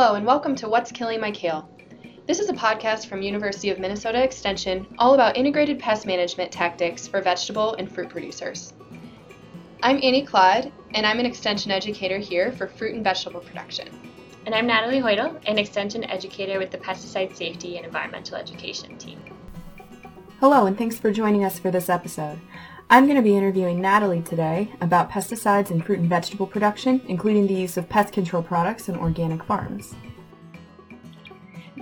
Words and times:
Hello 0.00 0.14
and 0.14 0.24
welcome 0.24 0.54
to 0.54 0.66
What's 0.66 0.90
Killing 0.90 1.20
My 1.20 1.30
Kale. 1.30 1.68
This 2.26 2.40
is 2.40 2.48
a 2.48 2.54
podcast 2.54 3.06
from 3.06 3.20
University 3.20 3.68
of 3.68 3.78
Minnesota 3.78 4.24
Extension 4.24 4.86
all 4.98 5.12
about 5.12 5.36
integrated 5.36 5.78
pest 5.78 6.06
management 6.06 6.50
tactics 6.50 7.06
for 7.06 7.20
vegetable 7.20 7.74
and 7.74 7.92
fruit 7.92 8.08
producers. 8.08 8.72
I'm 9.82 9.96
Annie 9.96 10.24
Klodd 10.24 10.72
and 10.94 11.04
I'm 11.04 11.20
an 11.20 11.26
extension 11.26 11.70
educator 11.70 12.16
here 12.16 12.50
for 12.50 12.66
fruit 12.66 12.94
and 12.94 13.04
vegetable 13.04 13.40
production. 13.40 13.88
And 14.46 14.54
I'm 14.54 14.66
Natalie 14.66 15.02
Hoidel, 15.02 15.38
an 15.46 15.58
extension 15.58 16.02
educator 16.04 16.58
with 16.58 16.70
the 16.70 16.78
Pesticide 16.78 17.36
Safety 17.36 17.76
and 17.76 17.84
Environmental 17.84 18.36
Education 18.36 18.96
team. 18.96 19.20
Hello 20.38 20.64
and 20.64 20.78
thanks 20.78 20.98
for 20.98 21.12
joining 21.12 21.44
us 21.44 21.58
for 21.58 21.70
this 21.70 21.90
episode. 21.90 22.40
I'm 22.92 23.04
going 23.04 23.18
to 23.18 23.22
be 23.22 23.36
interviewing 23.36 23.80
Natalie 23.80 24.20
today 24.20 24.68
about 24.80 25.12
pesticides 25.12 25.70
in 25.70 25.80
fruit 25.80 26.00
and 26.00 26.08
vegetable 26.08 26.48
production, 26.48 27.00
including 27.06 27.46
the 27.46 27.54
use 27.54 27.76
of 27.76 27.88
pest 27.88 28.12
control 28.12 28.42
products 28.42 28.88
in 28.88 28.96
organic 28.96 29.44
farms. 29.44 29.94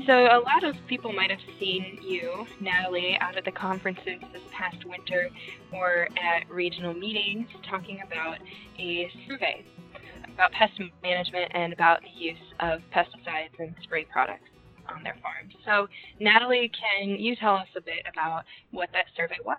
So, 0.06 0.12
a 0.12 0.44
lot 0.44 0.64
of 0.64 0.76
people 0.86 1.14
might 1.14 1.30
have 1.30 1.40
seen 1.58 1.98
you, 2.02 2.46
Natalie, 2.60 3.16
out 3.22 3.38
at 3.38 3.46
the 3.46 3.50
conferences 3.52 4.20
this 4.34 4.42
past 4.52 4.84
winter 4.84 5.30
or 5.72 6.08
at 6.22 6.48
regional 6.50 6.92
meetings 6.92 7.48
talking 7.70 8.02
about 8.06 8.36
a 8.78 9.10
survey 9.26 9.64
about 10.34 10.52
pest 10.52 10.74
management 11.02 11.50
and 11.54 11.72
about 11.72 12.02
the 12.02 12.22
use 12.22 12.36
of 12.60 12.82
pesticides 12.94 13.58
and 13.58 13.74
spray 13.82 14.04
products 14.04 14.50
on 14.94 15.02
their 15.02 15.16
farms. 15.22 15.54
So, 15.64 15.88
Natalie, 16.20 16.70
can 16.78 17.18
you 17.18 17.34
tell 17.34 17.54
us 17.54 17.68
a 17.74 17.80
bit 17.80 18.04
about 18.12 18.44
what 18.72 18.90
that 18.92 19.06
survey 19.16 19.38
was? 19.42 19.56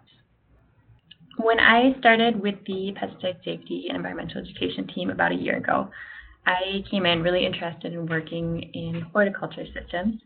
When 1.37 1.59
I 1.59 1.97
started 1.99 2.41
with 2.41 2.55
the 2.65 2.93
pesticide 3.01 3.43
safety 3.45 3.85
and 3.87 3.95
environmental 3.95 4.41
education 4.41 4.87
team 4.87 5.09
about 5.09 5.31
a 5.31 5.35
year 5.35 5.57
ago, 5.57 5.89
I 6.45 6.83
came 6.89 7.05
in 7.05 7.21
really 7.21 7.45
interested 7.45 7.93
in 7.93 8.07
working 8.07 8.69
in 8.73 9.01
horticulture 9.13 9.65
systems, 9.65 10.21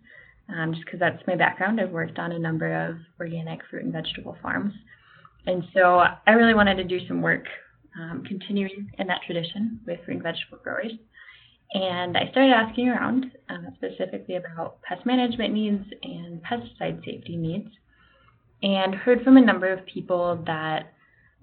um, 0.50 0.74
just 0.74 0.86
because 0.86 1.00
that's 1.00 1.22
my 1.28 1.36
background. 1.36 1.80
I've 1.80 1.92
worked 1.92 2.18
on 2.18 2.32
a 2.32 2.40
number 2.40 2.90
of 2.90 2.98
organic 3.20 3.60
fruit 3.70 3.84
and 3.84 3.94
vegetable 3.94 4.38
farms. 4.42 4.74
And 5.46 5.64
so 5.74 6.04
I 6.26 6.32
really 6.32 6.54
wanted 6.54 6.76
to 6.76 6.84
do 6.84 7.06
some 7.08 7.22
work 7.22 7.46
um, 8.00 8.24
continuing 8.26 8.90
in 8.98 9.08
that 9.08 9.22
tradition 9.26 9.80
with 9.86 10.00
fruit 10.06 10.16
and 10.16 10.24
vegetable 10.24 10.60
growers. 10.64 10.94
And 11.74 12.16
I 12.18 12.30
started 12.32 12.54
asking 12.54 12.90
around 12.90 13.26
uh, 13.50 13.72
specifically 13.76 14.36
about 14.36 14.82
pest 14.84 15.06
management 15.06 15.54
needs 15.54 15.84
and 16.04 16.42
pesticide 16.44 17.04
safety 17.04 17.36
needs, 17.36 17.70
and 18.64 18.96
heard 18.96 19.22
from 19.24 19.38
a 19.38 19.42
number 19.42 19.72
of 19.72 19.86
people 19.86 20.42
that 20.48 20.94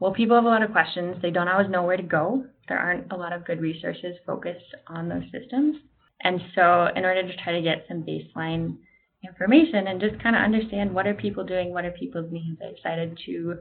well, 0.01 0.15
people 0.15 0.35
have 0.35 0.47
a 0.47 0.49
lot 0.49 0.63
of 0.63 0.73
questions. 0.73 1.17
They 1.21 1.31
don't 1.31 1.49
always 1.49 1.69
know 1.69 1.83
where 1.83 1.99
to 1.99 2.03
go. 2.03 2.47
There 2.69 2.79
aren't 2.79 3.13
a 3.13 3.17
lot 3.17 3.35
of 3.35 3.45
good 3.45 3.61
resources 3.61 4.17
focused 4.27 4.75
on 4.87 5.11
those 5.11 5.25
systems. 5.31 5.77
And 6.23 6.41
so, 6.55 6.89
in 6.97 7.05
order 7.05 7.23
to 7.23 7.37
try 7.45 7.53
to 7.53 7.63
get 7.63 7.85
some 7.87 8.03
baseline 8.03 8.79
information 9.23 9.89
and 9.89 10.01
just 10.01 10.21
kind 10.23 10.35
of 10.35 10.43
understand 10.43 10.95
what 10.95 11.07
are 11.07 11.15
people 11.15 11.45
doing, 11.45 11.71
what 11.71 11.85
are 11.85 11.91
people's 11.91 12.33
needs, 12.33 12.59
I 12.63 12.73
decided 12.75 13.19
to 13.27 13.59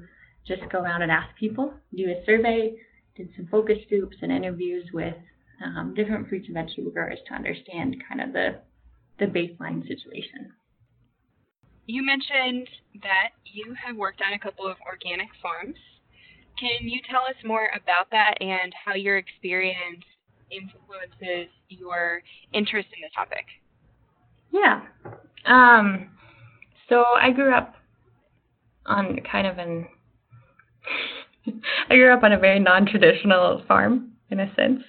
just 0.48 0.62
go 0.72 0.80
around 0.80 1.02
and 1.02 1.12
ask 1.12 1.36
people, 1.38 1.74
do 1.94 2.06
a 2.06 2.24
survey, 2.26 2.76
did 3.18 3.30
some 3.36 3.48
focus 3.48 3.78
groups 3.90 4.16
and 4.22 4.32
interviews 4.32 4.86
with 4.94 5.16
um, 5.64 5.94
different 5.94 6.30
fruits 6.30 6.48
and 6.48 6.56
vegetable 6.56 6.92
growers 6.92 7.20
to 7.28 7.34
understand 7.34 7.98
kind 8.08 8.22
of 8.22 8.32
the 8.32 8.62
the 9.20 9.26
baseline 9.26 9.86
situation. 9.86 10.54
You 11.90 12.06
mentioned 12.06 12.70
that 13.02 13.30
you 13.46 13.74
have 13.86 13.96
worked 13.98 14.22
on 14.22 14.34
a 14.34 14.40
couple 14.40 14.68
of 14.68 14.78
organic 14.86 15.30
farms 15.42 15.78
can 16.60 16.90
you 16.90 17.00
tell 17.10 17.22
us 17.22 17.36
more 17.46 17.70
about 17.74 18.12
that 18.12 18.36
and 18.42 18.74
how 18.86 18.94
your 18.94 19.18
experience 19.18 20.04
influences 20.52 21.50
your 21.70 22.22
interest 22.54 22.90
in 22.96 23.02
the 23.02 23.10
topic? 23.16 23.46
Yeah. 24.52 24.82
Um, 25.46 26.10
so 26.90 27.06
I 27.16 27.32
grew 27.32 27.54
up 27.54 27.76
on 28.86 29.20
kind 29.32 29.48
of 29.48 29.58
an 29.58 29.88
I 31.90 31.96
grew 31.96 32.14
up 32.14 32.24
on 32.24 32.34
a 32.34 32.40
very 32.40 32.60
non-traditional 32.60 33.64
farm 33.68 34.12
in 34.30 34.40
a 34.40 34.54
sense. 34.56 34.82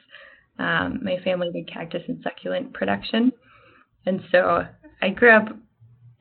Um, 0.59 1.01
my 1.03 1.19
family 1.23 1.51
did 1.53 1.73
cactus 1.73 2.03
and 2.09 2.21
succulent 2.23 2.75
production, 2.75 3.33
and 4.05 4.21
so 4.33 4.67
I 5.01 5.11
grew 5.11 5.31
up 5.31 5.57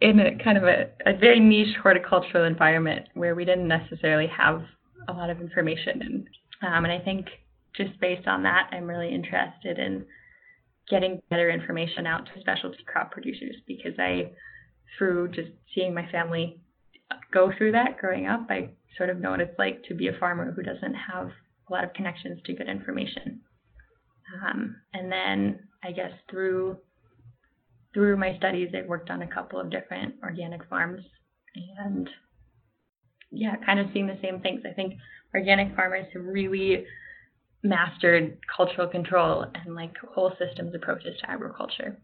in 0.02 0.20
a 0.20 0.42
kind 0.44 0.58
of 0.58 0.64
a, 0.64 0.90
a 1.06 1.18
very 1.18 1.40
niche 1.40 1.76
horticultural 1.82 2.46
environment 2.46 3.08
where 3.16 3.36
we 3.36 3.46
didn't 3.46 3.68
necessarily 3.68 4.28
have 4.28 4.64
a 5.08 5.14
lot 5.14 5.30
of 5.30 5.42
information. 5.42 6.02
And, 6.02 6.28
um, 6.62 6.86
and 6.86 6.92
I 6.92 7.00
think 7.00 7.28
just 7.76 8.00
based 8.00 8.28
on 8.28 8.44
that, 8.44 8.70
I'm 8.72 8.86
really 8.86 9.14
interested 9.14 9.78
in 9.78 10.06
getting 10.90 11.22
better 11.30 11.50
information 11.50 12.08
out 12.08 12.26
to 12.26 12.40
specialty 12.42 12.84
crop 12.86 13.12
producers 13.12 13.56
because 13.68 13.94
I, 14.00 14.32
through 14.98 15.30
just 15.30 15.50
seeing 15.76 15.94
my 15.94 16.10
family 16.12 16.62
go 17.34 17.52
through 17.58 17.74
that 17.74 17.98
growing 17.98 18.28
up, 18.28 18.48
I 18.50 18.70
sort 18.98 19.10
of 19.10 19.20
know 19.20 19.31
what 19.31 19.42
it's 19.42 19.58
like 19.60 19.84
to 19.88 19.96
be 19.96 20.08
a 20.08 20.18
farmer 20.20 20.52
who 20.52 20.64
doesn't 20.64 20.94
have 20.94 21.30
a 21.70 21.74
lot 21.74 21.84
of 21.84 21.94
connections 21.94 22.40
to 22.46 22.54
good 22.54 22.70
information. 22.70 23.42
Um, 24.46 24.76
and 24.94 25.12
then 25.12 25.60
I 25.84 25.92
guess 25.92 26.12
through 26.30 26.78
through 27.94 28.17
my 28.17 28.35
studies, 28.38 28.69
I've 28.75 28.88
worked 28.88 29.09
on 29.09 29.22
a 29.22 29.27
couple 29.27 29.59
of 29.59 29.69
different 29.69 30.16
organic 30.23 30.66
farms 30.66 31.03
and 31.77 32.09
yeah, 33.31 33.55
kind 33.66 33.79
of 33.79 33.88
seeing 33.94 34.07
the 34.07 34.19
same 34.22 34.39
things. 34.41 34.61
I 34.69 34.73
think 34.73 34.95
organic 35.33 35.75
farmers 35.75 36.07
have 36.13 36.25
really 36.25 36.85
mastered 37.63 38.38
cultural 38.55 38.88
control 38.88 39.45
and 39.53 39.75
like 39.75 39.95
whole 40.13 40.31
systems 40.39 40.73
approaches 40.75 41.17
to 41.19 41.29
agriculture. 41.29 42.00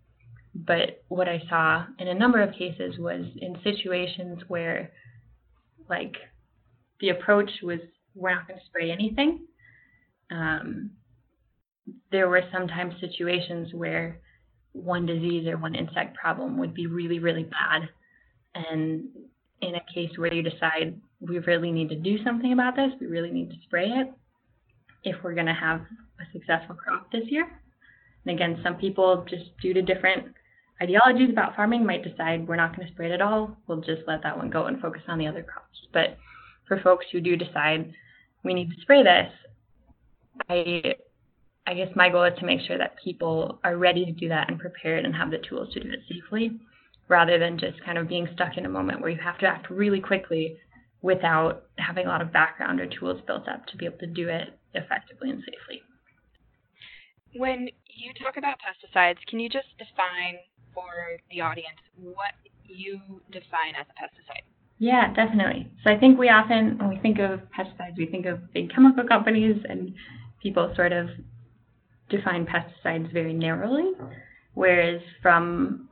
But 0.53 1.03
what 1.09 1.28
I 1.28 1.41
saw 1.50 1.85
in 2.00 2.07
a 2.07 2.13
number 2.13 2.41
of 2.41 2.53
cases 2.53 2.97
was 2.97 3.25
in 3.41 3.57
situations 3.63 4.40
where 4.47 4.91
like 5.90 6.16
the 7.00 7.09
approach 7.09 7.50
was 7.62 7.79
we're 8.16 8.34
not 8.34 8.47
going 8.47 8.59
to 8.59 8.66
spray 8.66 8.91
anything. 8.91 9.46
Um, 10.31 10.91
there 12.12 12.29
were 12.29 12.44
sometimes 12.52 12.94
situations 13.00 13.73
where 13.73 14.22
one 14.75 15.06
disease 15.06 15.47
or 15.47 15.58
one 15.58 15.75
insect 15.75 16.18
problem 16.18 16.58
would 16.58 16.74
be 16.74 16.88
really, 16.88 17.19
really 17.19 17.44
bad. 17.44 17.90
And 18.53 19.06
in 19.62 19.75
a 19.75 19.94
case 19.94 20.12
where 20.18 20.34
you 20.34 20.44
decide 20.44 21.00
we 21.22 21.40
really 21.40 21.72
need 21.72 21.90
to 21.90 21.96
do 21.96 22.24
something 22.24 22.53
about 22.53 22.75
this. 22.75 22.91
We 23.00 23.08
really 23.08 23.31
need 23.31 23.50
to 23.50 23.56
spray 23.64 23.88
it 23.88 24.12
if 25.03 25.16
we're 25.24 25.34
going 25.34 25.46
to 25.47 25.53
have 25.53 25.81
a 26.19 26.31
successful 26.34 26.75
crop 26.75 27.12
this 27.12 27.24
year. 27.28 27.47
And 28.25 28.35
again, 28.35 28.59
some 28.64 28.75
people, 28.75 29.25
just 29.30 29.46
due 29.62 29.74
to 29.74 29.81
different 29.81 30.34
ideologies 30.81 31.30
about 31.30 31.56
farming, 31.56 31.85
might 31.85 32.03
decide 32.03 32.47
we're 32.47 32.56
not 32.56 32.75
going 32.75 32.88
to 32.88 32.94
spray 32.94 33.12
it 33.12 33.14
at 33.14 33.22
all. 33.22 33.56
We'll 33.68 33.81
just 33.81 34.02
let 34.08 34.24
that 34.24 34.38
one 34.38 34.50
go 34.50 34.66
and 34.66 34.81
focus 34.81 35.03
on 35.08 35.19
the 35.19 35.28
other 35.28 35.44
crops. 35.44 35.78
But 35.94 36.18
for 36.68 36.80
folks 36.81 37.06
who 37.12 37.22
do 37.22 37.35
decide 37.35 37.94
we 38.44 38.53
need 38.53 38.72
to 38.72 38.81
spray 38.81 39.03
this, 39.03 39.31
I 40.50 40.96
I 41.68 41.74
guess 41.74 41.90
my 41.96 42.09
goal 42.09 42.24
is 42.24 42.38
to 42.40 42.46
make 42.46 42.62
sure 42.62 42.78
that 42.78 42.96
people 43.03 43.59
are 43.64 43.78
ready 43.78 44.06
to 44.06 44.12
do 44.12 44.30
that 44.30 44.50
and 44.50 44.59
prepared 44.59 45.03
and 45.03 45.16
have 45.16 45.31
the 45.31 45.40
tools 45.40 45.74
to 45.74 45.80
do 45.80 45.90
it 45.90 46.00
safely, 46.09 46.59
rather 47.08 47.40
than 47.40 47.58
just 47.58 47.84
kind 47.84 47.98
of 47.98 48.08
being 48.08 48.28
stuck 48.34 48.58
in 48.58 48.66
a 48.66 48.70
moment 48.70 49.02
where 49.02 49.09
you 49.09 49.20
have 49.22 49.40
to 49.40 49.48
act 49.48 49.70
really 49.70 50.00
quickly 50.00 50.58
without 51.02 51.64
having 51.78 52.06
a 52.06 52.09
lot 52.09 52.22
of 52.22 52.31
background 52.31 52.80
or 52.80 52.88
tools 52.88 53.22
built 53.28 53.48
up 53.48 53.66
to 53.68 53.78
be 53.78 53.86
able 53.86 53.98
to 53.98 54.08
do 54.08 54.28
it 54.30 54.58
effectively 54.74 55.30
and 55.30 55.40
safely. 55.40 55.81
When 57.36 57.70
you 57.88 58.14
talk 58.14 58.38
about 58.38 58.58
pesticides, 58.58 59.18
can 59.28 59.40
you 59.40 59.50
just 59.50 59.68
define 59.78 60.38
for 60.74 61.18
the 61.32 61.42
audience 61.42 61.80
what 62.02 62.34
you 62.64 63.00
define 63.32 63.76
as 63.80 63.86
a 63.90 63.94
pesticide? 63.94 64.44
Yeah, 64.78 65.14
definitely. 65.14 65.72
So 65.84 65.92
I 65.92 65.97
think 65.97 66.18
we 66.18 66.30
often, 66.30 66.78
when 66.78 66.90
we 66.90 66.97
think 66.97 67.20
of 67.20 67.41
pesticides, 67.58 67.97
we 67.97 68.08
think 68.08 68.26
of 68.26 68.52
big 68.53 68.73
chemical 68.73 69.08
companies, 69.08 69.64
and 69.67 69.94
people 70.41 70.73
sort 70.76 70.91
of 70.91 71.09
define 72.09 72.46
pesticides 72.46 73.11
very 73.11 73.34
narrowly. 73.34 73.91
Whereas 74.53 75.02
from 75.22 75.90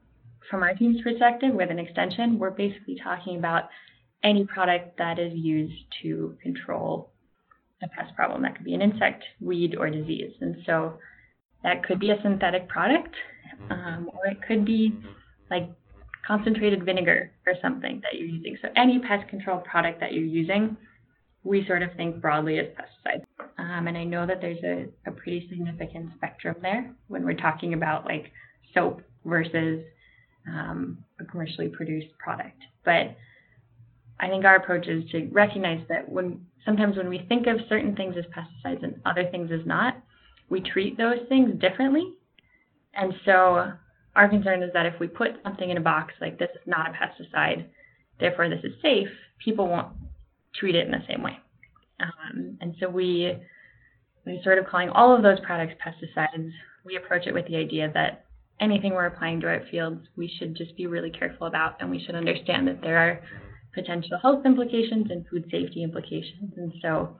from 0.50 0.62
our 0.62 0.74
team's 0.74 1.01
perspective, 1.01 1.54
with 1.54 1.71
an 1.71 1.80
extension, 1.80 2.38
we're 2.38 2.51
basically 2.51 2.98
talking 3.01 3.38
about 3.38 3.69
any 4.24 4.45
product 4.45 4.98
that 4.98 5.19
is 5.19 5.33
used 5.33 5.83
to 6.01 6.38
control 6.42 7.12
a 7.81 7.88
pest 7.88 8.15
problem. 8.15 8.42
That 8.42 8.56
could 8.56 8.65
be 8.65 8.74
an 8.74 8.81
insect, 8.81 9.24
weed, 9.42 9.75
or 9.77 9.89
disease. 9.89 10.33
And 10.42 10.57
so 10.65 10.98
that 11.63 11.83
could 11.83 12.00
be 12.00 12.12
a 12.12 12.21
synthetic 12.21 12.68
product, 12.68 13.15
um, 13.69 14.10
or 14.13 14.27
it 14.27 14.38
could 14.48 14.65
be 14.65 14.94
like 15.50 15.69
concentrated 16.25 16.86
vinegar 16.86 17.31
or 17.45 17.54
something 17.62 18.01
that 18.04 18.18
you're 18.18 18.27
using. 18.27 18.57
So 18.62 18.69
any 18.75 19.00
pest 19.00 19.27
control 19.30 19.60
product 19.60 20.00
that 20.00 20.13
you're 20.13 20.24
using, 20.24 20.77
we 21.44 21.65
sort 21.68 21.83
of 21.83 21.89
think 21.98 22.21
broadly 22.21 22.60
as 22.60 22.68
pesticides. 22.68 23.25
Um, 23.58 23.88
and 23.88 23.98
I 23.98 24.04
know 24.04 24.26
that 24.26 24.42
there's 24.42 24.64
a, 24.64 24.86
a 25.10 25.12
pretty 25.12 25.48
significant 25.50 26.12
spectrum 26.16 26.56
there 26.62 26.92
when 27.08 27.24
we're 27.24 27.36
talking 27.36 27.74
about 27.74 28.06
like 28.06 28.32
soap 28.74 29.02
versus 29.26 29.84
um, 30.48 30.98
a 31.20 31.26
commercially 31.26 31.70
produced 31.70 32.08
product. 32.18 32.62
But 32.84 33.16
I 34.20 34.28
think 34.30 34.46
our 34.46 34.56
approach 34.56 34.88
is 34.88 35.10
to 35.12 35.28
recognize 35.32 35.82
that 35.90 36.10
when 36.10 36.46
sometimes 36.66 36.98
when 36.98 37.10
we 37.10 37.26
think 37.30 37.48
of 37.48 37.58
certain 37.70 37.96
things 37.96 38.16
as 38.18 38.26
pesticides 38.26 38.84
and 38.84 39.00
other 39.06 39.30
things 39.30 39.52
as 39.52 39.66
not, 39.66 39.98
we 40.50 40.62
treat 40.62 40.98
those 40.98 41.20
things 41.30 41.60
differently. 41.60 42.14
And 42.94 43.14
so 43.26 43.72
our 44.16 44.30
concern 44.30 44.64
is 44.64 44.72
that 44.74 44.86
if 44.86 45.00
we 45.00 45.08
put 45.08 45.32
something 45.44 45.70
in 45.70 45.78
a 45.78 45.82
box 45.82 46.14
like 46.22 46.38
this 46.38 46.50
is 46.54 46.62
not 46.66 46.92
a 46.92 46.94
pesticide, 46.94 47.66
therefore 48.20 48.50
this 48.50 48.64
is 48.64 48.74
safe, 48.82 49.10
people 49.44 49.68
won't 49.68 49.90
treat 50.56 50.76
it 50.76 50.86
in 50.86 50.92
the 50.92 51.04
same 51.08 51.24
way. 51.24 51.38
Um, 52.00 52.57
and 52.62 52.75
so 52.80 52.90
we, 52.90 53.34
we 54.25 54.42
sort 54.44 54.57
of 54.57 54.66
calling 54.66 54.90
all 54.90 55.16
of 55.16 55.24
those 55.24 55.40
products 55.42 55.74
pesticides, 55.86 56.51
we 56.86 56.98
approach 56.98 57.28
it 57.28 57.34
with 57.34 57.48
the 57.48 57.56
idea 57.56 57.92
that 57.94 58.25
anything 58.60 58.94
we're 58.94 59.06
applying 59.06 59.40
to 59.42 59.48
our 59.48 59.62
fields, 59.72 60.01
we 60.16 60.31
should 60.40 60.56
just 60.56 60.75
be 60.75 60.88
really 60.88 61.12
careful 61.12 61.48
about, 61.48 61.75
and 61.80 61.90
we 61.90 62.04
should 62.04 62.16
understand 62.16 62.68
that 62.68 62.81
there 62.81 62.98
are 62.98 63.22
potential 63.74 64.18
health 64.22 64.45
implications 64.45 65.07
and 65.10 65.25
food 65.28 65.45
safety 65.51 65.84
implications. 65.84 66.54
And 66.57 66.74
so, 66.81 67.18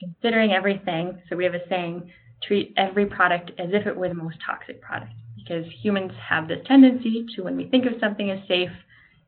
considering 0.00 0.52
everything, 0.52 1.20
so 1.28 1.36
we 1.36 1.44
have 1.44 1.54
a 1.54 1.68
saying 1.68 2.10
treat 2.42 2.72
every 2.76 3.06
product 3.06 3.50
as 3.58 3.70
if 3.72 3.86
it 3.86 3.96
were 3.96 4.08
the 4.08 4.14
most 4.14 4.36
toxic 4.46 4.80
product, 4.80 5.12
because 5.36 5.64
humans 5.82 6.12
have 6.28 6.46
this 6.46 6.64
tendency 6.66 7.26
to, 7.34 7.42
when 7.42 7.56
we 7.56 7.68
think 7.68 7.84
of 7.86 7.94
something 8.00 8.30
as 8.30 8.38
safe, 8.46 8.70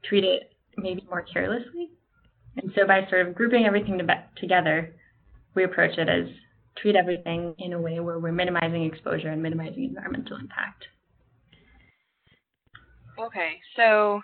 treat 0.04 0.24
it 0.24 0.52
maybe 0.76 1.04
more 1.08 1.22
carelessly. 1.22 1.90
And 2.56 2.72
so, 2.74 2.86
by 2.86 3.06
sort 3.08 3.26
of 3.26 3.34
grouping 3.34 3.64
everything 3.64 3.98
to 3.98 4.24
together, 4.36 4.94
we 5.54 5.64
approach 5.64 5.98
it 5.98 6.08
as 6.08 6.26
treat 6.78 6.96
everything 6.96 7.54
in 7.58 7.72
a 7.72 7.80
way 7.80 8.00
where 8.00 8.18
we're 8.18 8.32
minimizing 8.32 8.84
exposure 8.84 9.28
and 9.28 9.42
minimizing 9.42 9.84
environmental 9.84 10.36
impact. 10.36 10.84
Okay, 13.18 13.60
so 13.76 14.20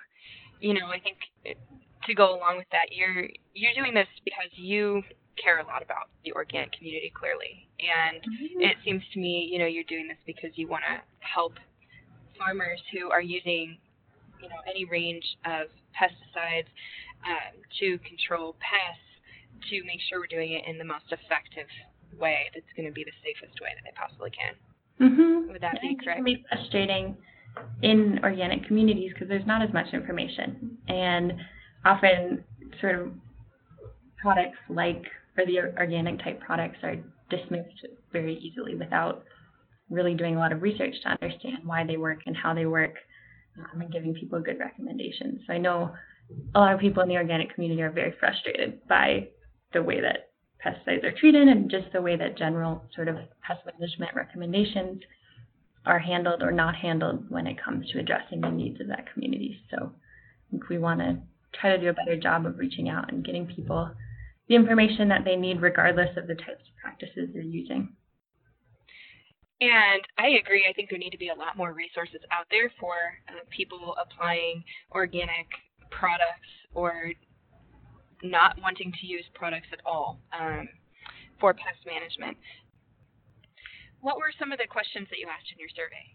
you 0.60 0.74
know, 0.74 0.86
I 0.86 0.98
think 1.00 1.18
to 2.06 2.14
go 2.14 2.36
along 2.36 2.56
with 2.56 2.66
that, 2.72 2.86
you're 2.92 3.28
you're 3.54 3.74
doing 3.74 3.94
this 3.94 4.08
because 4.24 4.50
you 4.54 5.02
care 5.42 5.60
a 5.60 5.66
lot 5.66 5.82
about 5.82 6.08
the 6.24 6.32
organic 6.32 6.72
community 6.72 7.12
clearly, 7.14 7.68
and 7.80 8.22
mm-hmm. 8.22 8.62
it 8.62 8.76
seems 8.84 9.02
to 9.12 9.20
me, 9.20 9.48
you 9.50 9.58
know, 9.58 9.66
you're 9.66 9.84
doing 9.84 10.08
this 10.08 10.18
because 10.26 10.50
you 10.54 10.66
want 10.66 10.82
to 10.88 11.02
help 11.20 11.54
farmers 12.38 12.80
who 12.92 13.10
are 13.10 13.20
using, 13.20 13.76
you 14.42 14.48
know, 14.48 14.60
any 14.68 14.84
range 14.84 15.24
of 15.44 15.68
pesticides 15.92 16.68
um, 17.24 17.54
to 17.80 17.98
control 18.04 18.56
pests 18.60 19.02
to 19.70 19.82
make 19.84 20.00
sure 20.08 20.20
we're 20.20 20.26
doing 20.26 20.52
it 20.52 20.64
in 20.66 20.78
the 20.78 20.84
most 20.84 21.06
effective 21.10 21.66
way 22.18 22.50
that's 22.54 22.66
going 22.76 22.86
to 22.86 22.92
be 22.92 23.04
the 23.04 23.16
safest 23.24 23.58
way 23.60 23.70
that 23.74 23.82
they 23.84 23.94
possibly 23.96 24.30
can. 24.30 24.54
Mm-hmm. 25.00 25.52
Would 25.52 25.62
that 25.62 25.80
be 25.80 25.96
correct? 25.96 26.20
It 26.20 26.24
can 26.24 26.24
be 26.24 26.44
frustrating 26.48 27.16
in 27.82 28.20
organic 28.22 28.66
communities 28.66 29.12
because 29.12 29.28
there's 29.28 29.46
not 29.46 29.62
as 29.62 29.72
much 29.72 29.92
information. 29.92 30.78
And 30.88 31.34
often, 31.84 32.44
sort 32.80 32.98
of 32.98 33.12
products 34.20 34.58
like, 34.68 35.04
or 35.38 35.46
the 35.46 35.58
organic 35.78 36.22
type 36.22 36.40
products 36.40 36.78
are 36.82 36.96
dismissed 37.30 37.86
very 38.12 38.38
easily 38.38 38.74
without 38.74 39.24
really 39.90 40.14
doing 40.14 40.36
a 40.36 40.38
lot 40.38 40.52
of 40.52 40.62
research 40.62 40.94
to 41.02 41.08
understand 41.10 41.58
why 41.64 41.84
they 41.84 41.96
work 41.96 42.20
and 42.26 42.36
how 42.36 42.54
they 42.54 42.66
work 42.66 42.94
um, 43.58 43.80
and 43.80 43.92
giving 43.92 44.14
people 44.14 44.40
good 44.40 44.58
recommendations. 44.58 45.40
So 45.46 45.52
I 45.52 45.58
know 45.58 45.92
a 46.54 46.60
lot 46.60 46.74
of 46.74 46.80
people 46.80 47.02
in 47.02 47.08
the 47.08 47.16
organic 47.16 47.54
community 47.54 47.82
are 47.82 47.90
very 47.90 48.14
frustrated 48.18 48.86
by 48.88 49.28
the 49.72 49.82
way 49.82 50.00
that 50.00 50.30
pesticides 50.64 51.04
are 51.04 51.12
treated 51.12 51.48
and 51.48 51.70
just 51.70 51.92
the 51.92 52.00
way 52.00 52.16
that 52.16 52.38
general 52.38 52.82
sort 52.94 53.08
of 53.08 53.16
pest 53.46 53.60
management 53.78 54.14
recommendations 54.14 55.02
are 55.84 55.98
handled 55.98 56.42
or 56.42 56.50
not 56.50 56.74
handled 56.74 57.30
when 57.30 57.46
it 57.46 57.62
comes 57.62 57.88
to 57.90 58.00
addressing 58.00 58.40
the 58.40 58.50
needs 58.50 58.80
of 58.80 58.88
that 58.88 59.12
community. 59.12 59.60
So 59.70 59.76
I 59.86 60.50
think 60.50 60.68
we 60.68 60.78
want 60.78 61.00
to 61.00 61.18
try 61.60 61.76
to 61.76 61.80
do 61.80 61.88
a 61.88 61.92
better 61.92 62.16
job 62.16 62.46
of 62.46 62.58
reaching 62.58 62.88
out 62.88 63.12
and 63.12 63.24
getting 63.24 63.46
people 63.46 63.90
the 64.48 64.54
information 64.54 65.08
that 65.08 65.24
they 65.24 65.36
need 65.36 65.60
regardless 65.60 66.16
of 66.16 66.26
the 66.26 66.34
types 66.34 66.62
of 66.62 66.76
practices 66.80 67.30
they're 67.32 67.42
using. 67.42 67.94
And 69.60 70.02
I 70.18 70.38
agree. 70.40 70.66
I 70.68 70.72
think 70.74 70.90
there 70.90 70.98
need 70.98 71.10
to 71.10 71.18
be 71.18 71.30
a 71.30 71.34
lot 71.34 71.56
more 71.56 71.72
resources 71.72 72.20
out 72.30 72.46
there 72.50 72.70
for 72.78 72.94
uh, 73.28 73.40
people 73.50 73.96
applying 73.96 74.62
organic 74.92 75.46
products 75.90 76.50
or 76.74 77.12
not 78.22 78.56
wanting 78.62 78.92
to 79.00 79.06
use 79.06 79.24
products 79.34 79.68
at 79.72 79.80
all 79.84 80.18
um, 80.38 80.68
for 81.38 81.52
pest 81.54 81.78
management 81.86 82.36
what 84.06 84.18
were 84.18 84.30
some 84.38 84.52
of 84.52 84.58
the 84.58 84.66
questions 84.68 85.08
that 85.10 85.18
you 85.18 85.26
asked 85.26 85.50
in 85.52 85.58
your 85.58 85.68
survey? 85.70 86.14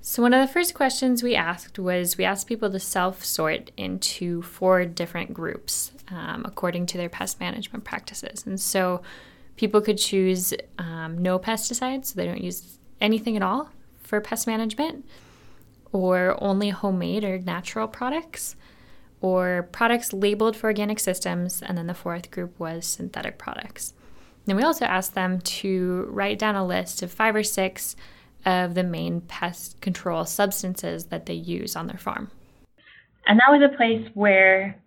So, 0.00 0.22
one 0.22 0.32
of 0.32 0.46
the 0.46 0.52
first 0.52 0.72
questions 0.72 1.20
we 1.20 1.34
asked 1.34 1.80
was 1.80 2.16
we 2.16 2.24
asked 2.24 2.46
people 2.46 2.70
to 2.70 2.78
self 2.78 3.24
sort 3.24 3.72
into 3.76 4.42
four 4.42 4.84
different 4.84 5.34
groups 5.34 5.90
um, 6.08 6.44
according 6.44 6.86
to 6.86 6.96
their 6.96 7.08
pest 7.08 7.40
management 7.40 7.82
practices. 7.82 8.46
And 8.46 8.60
so, 8.60 9.02
people 9.56 9.80
could 9.80 9.98
choose 9.98 10.54
um, 10.78 11.18
no 11.18 11.40
pesticides, 11.40 12.06
so 12.06 12.14
they 12.14 12.26
don't 12.26 12.40
use 12.40 12.78
anything 13.00 13.36
at 13.36 13.42
all 13.42 13.70
for 14.00 14.20
pest 14.20 14.46
management, 14.46 15.04
or 15.92 16.36
only 16.42 16.70
homemade 16.70 17.24
or 17.24 17.38
natural 17.38 17.88
products, 17.88 18.56
or 19.20 19.68
products 19.72 20.12
labeled 20.12 20.56
for 20.56 20.66
organic 20.66 21.00
systems. 21.00 21.62
And 21.62 21.76
then 21.78 21.86
the 21.86 21.94
fourth 21.94 22.30
group 22.30 22.58
was 22.58 22.86
synthetic 22.86 23.38
products. 23.38 23.94
Then 24.44 24.56
we 24.56 24.62
also 24.62 24.84
asked 24.84 25.14
them 25.14 25.40
to 25.40 26.06
write 26.10 26.38
down 26.38 26.54
a 26.54 26.66
list 26.66 27.02
of 27.02 27.12
five 27.12 27.34
or 27.34 27.42
six 27.42 27.96
of 28.44 28.74
the 28.74 28.84
main 28.84 29.20
pest 29.22 29.80
control 29.80 30.24
substances 30.24 31.06
that 31.06 31.26
they 31.26 31.34
use 31.34 31.74
on 31.74 31.88
their 31.88 31.98
farm. 31.98 32.30
And 33.26 33.40
that 33.40 33.50
was 33.50 33.60
a 33.62 33.76
place 33.76 34.08
where 34.14 34.80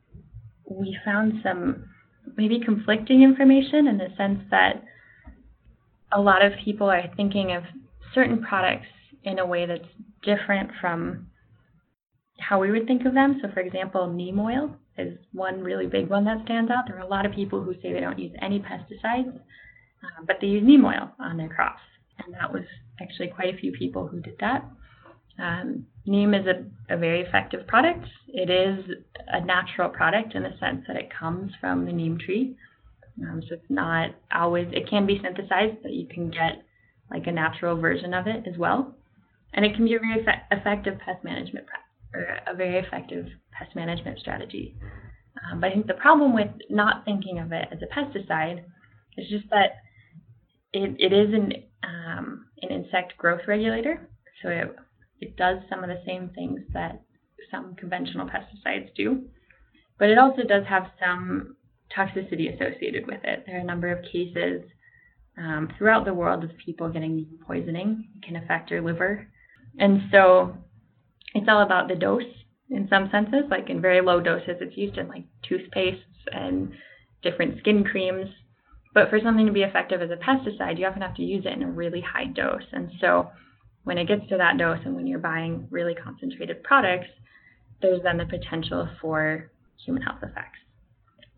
we 0.69 0.97
found 1.03 1.41
some 1.43 1.89
maybe 2.37 2.59
conflicting 2.59 3.21
information 3.21 3.87
in 3.87 3.97
the 3.97 4.07
sense 4.15 4.39
that 4.49 4.81
a 6.13 6.21
lot 6.21 6.43
of 6.43 6.53
people 6.63 6.89
are 6.89 7.03
thinking 7.17 7.51
of 7.51 7.63
certain 8.13 8.41
products 8.41 8.87
in 9.23 9.39
a 9.39 9.45
way 9.45 9.65
that's 9.65 9.83
different 10.23 10.71
from 10.79 11.27
how 12.39 12.59
we 12.59 12.71
would 12.71 12.87
think 12.87 13.05
of 13.05 13.13
them. 13.13 13.39
So, 13.41 13.49
for 13.53 13.59
example, 13.59 14.11
neem 14.11 14.39
oil 14.39 14.75
is 14.97 15.17
one 15.33 15.61
really 15.61 15.87
big 15.87 16.09
one 16.09 16.25
that 16.25 16.43
stands 16.45 16.71
out. 16.71 16.85
There 16.87 16.97
are 16.97 17.05
a 17.05 17.07
lot 17.07 17.25
of 17.25 17.33
people 17.33 17.63
who 17.63 17.73
say 17.81 17.93
they 17.93 17.99
don't 17.99 18.19
use 18.19 18.33
any 18.41 18.59
pesticides, 18.59 19.35
uh, 19.35 20.23
but 20.25 20.37
they 20.41 20.47
use 20.47 20.63
neem 20.65 20.85
oil 20.85 21.11
on 21.19 21.37
their 21.37 21.49
crops. 21.49 21.81
And 22.23 22.33
that 22.33 22.51
was 22.51 22.63
actually 23.01 23.27
quite 23.27 23.53
a 23.53 23.57
few 23.57 23.71
people 23.71 24.07
who 24.07 24.19
did 24.19 24.35
that. 24.39 24.65
Um, 25.37 25.85
neem 26.05 26.33
is 26.33 26.45
a, 26.47 26.93
a, 26.93 26.97
very 26.97 27.21
effective 27.21 27.65
product. 27.65 28.05
It 28.27 28.49
is 28.49 28.83
a 29.27 29.39
natural 29.39 29.87
product 29.87 30.35
in 30.35 30.43
the 30.43 30.53
sense 30.59 30.83
that 30.87 30.97
it 30.97 31.09
comes 31.17 31.51
from 31.61 31.85
the 31.85 31.93
neem 31.93 32.17
tree. 32.17 32.57
Um, 33.21 33.41
so 33.47 33.55
it's 33.55 33.69
not 33.69 34.09
always, 34.33 34.67
it 34.73 34.89
can 34.89 35.05
be 35.05 35.21
synthesized, 35.23 35.77
but 35.81 35.93
you 35.93 36.07
can 36.07 36.29
get 36.29 36.63
like 37.09 37.27
a 37.27 37.31
natural 37.31 37.77
version 37.77 38.13
of 38.13 38.27
it 38.27 38.45
as 38.47 38.57
well. 38.57 38.93
And 39.53 39.65
it 39.65 39.75
can 39.75 39.85
be 39.85 39.95
a 39.95 39.99
very 39.99 40.21
effect- 40.21 40.51
effective 40.53 40.99
pest 40.99 41.23
management 41.23 41.65
or 42.13 42.37
a 42.47 42.55
very 42.55 42.77
effective 42.77 43.25
pest 43.51 43.75
management 43.75 44.19
strategy. 44.19 44.75
Um, 45.51 45.59
but 45.59 45.67
I 45.67 45.73
think 45.73 45.87
the 45.87 45.93
problem 45.93 46.33
with 46.33 46.49
not 46.69 47.05
thinking 47.05 47.39
of 47.39 47.51
it 47.51 47.67
as 47.71 47.79
a 47.81 47.93
pesticide 47.93 48.63
is 49.17 49.29
just 49.29 49.49
that 49.49 49.77
it, 50.73 50.95
it 50.99 51.13
is 51.13 51.33
an, 51.33 51.53
um, 51.83 52.45
an 52.61 52.69
insect 52.69 53.17
growth 53.17 53.41
regulator. 53.47 54.07
So 54.41 54.49
it, 54.49 54.75
it 55.19 55.37
does 55.37 55.59
some 55.69 55.83
of 55.83 55.89
the 55.89 56.01
same 56.05 56.29
things 56.35 56.61
that 56.73 57.01
some 57.51 57.75
conventional 57.75 58.27
pesticides 58.27 58.93
do. 58.95 59.23
But 59.97 60.09
it 60.09 60.17
also 60.17 60.43
does 60.43 60.65
have 60.67 60.91
some 60.99 61.55
toxicity 61.95 62.53
associated 62.53 63.07
with 63.07 63.23
it. 63.23 63.43
There 63.45 63.57
are 63.57 63.61
a 63.61 63.65
number 63.65 63.91
of 63.91 64.03
cases 64.11 64.63
um, 65.37 65.69
throughout 65.77 66.05
the 66.05 66.13
world 66.13 66.43
of 66.43 66.51
people 66.63 66.89
getting 66.89 67.25
poisoning. 67.45 68.07
It 68.17 68.25
can 68.25 68.35
affect 68.35 68.71
your 68.71 68.81
liver. 68.81 69.27
And 69.79 70.01
so 70.11 70.55
it's 71.33 71.47
all 71.47 71.61
about 71.61 71.87
the 71.87 71.95
dose 71.95 72.23
in 72.69 72.87
some 72.89 73.09
senses. 73.11 73.45
Like 73.49 73.69
in 73.69 73.81
very 73.81 74.01
low 74.01 74.19
doses, 74.19 74.57
it's 74.59 74.77
used 74.77 74.97
in 74.97 75.07
like 75.07 75.23
toothpastes 75.49 76.03
and 76.31 76.71
different 77.23 77.59
skin 77.59 77.83
creams. 77.83 78.29
But 78.93 79.09
for 79.09 79.19
something 79.23 79.45
to 79.45 79.51
be 79.51 79.61
effective 79.61 80.01
as 80.01 80.09
a 80.11 80.17
pesticide, 80.17 80.77
you 80.77 80.85
often 80.85 81.01
have 81.01 81.15
to 81.15 81.23
use 81.23 81.45
it 81.45 81.53
in 81.53 81.63
a 81.63 81.71
really 81.71 82.01
high 82.01 82.25
dose. 82.25 82.63
And 82.71 82.91
so 82.99 83.29
when 83.83 83.97
it 83.97 84.07
gets 84.07 84.27
to 84.29 84.37
that 84.37 84.57
dose 84.57 84.79
and 84.83 84.95
when 84.95 85.07
you're 85.07 85.19
buying 85.19 85.67
really 85.71 85.95
concentrated 85.95 86.63
products, 86.63 87.07
there's 87.81 88.03
then 88.03 88.17
the 88.17 88.25
potential 88.25 88.89
for 89.01 89.51
human 89.85 90.03
health 90.03 90.19
effects. 90.21 90.59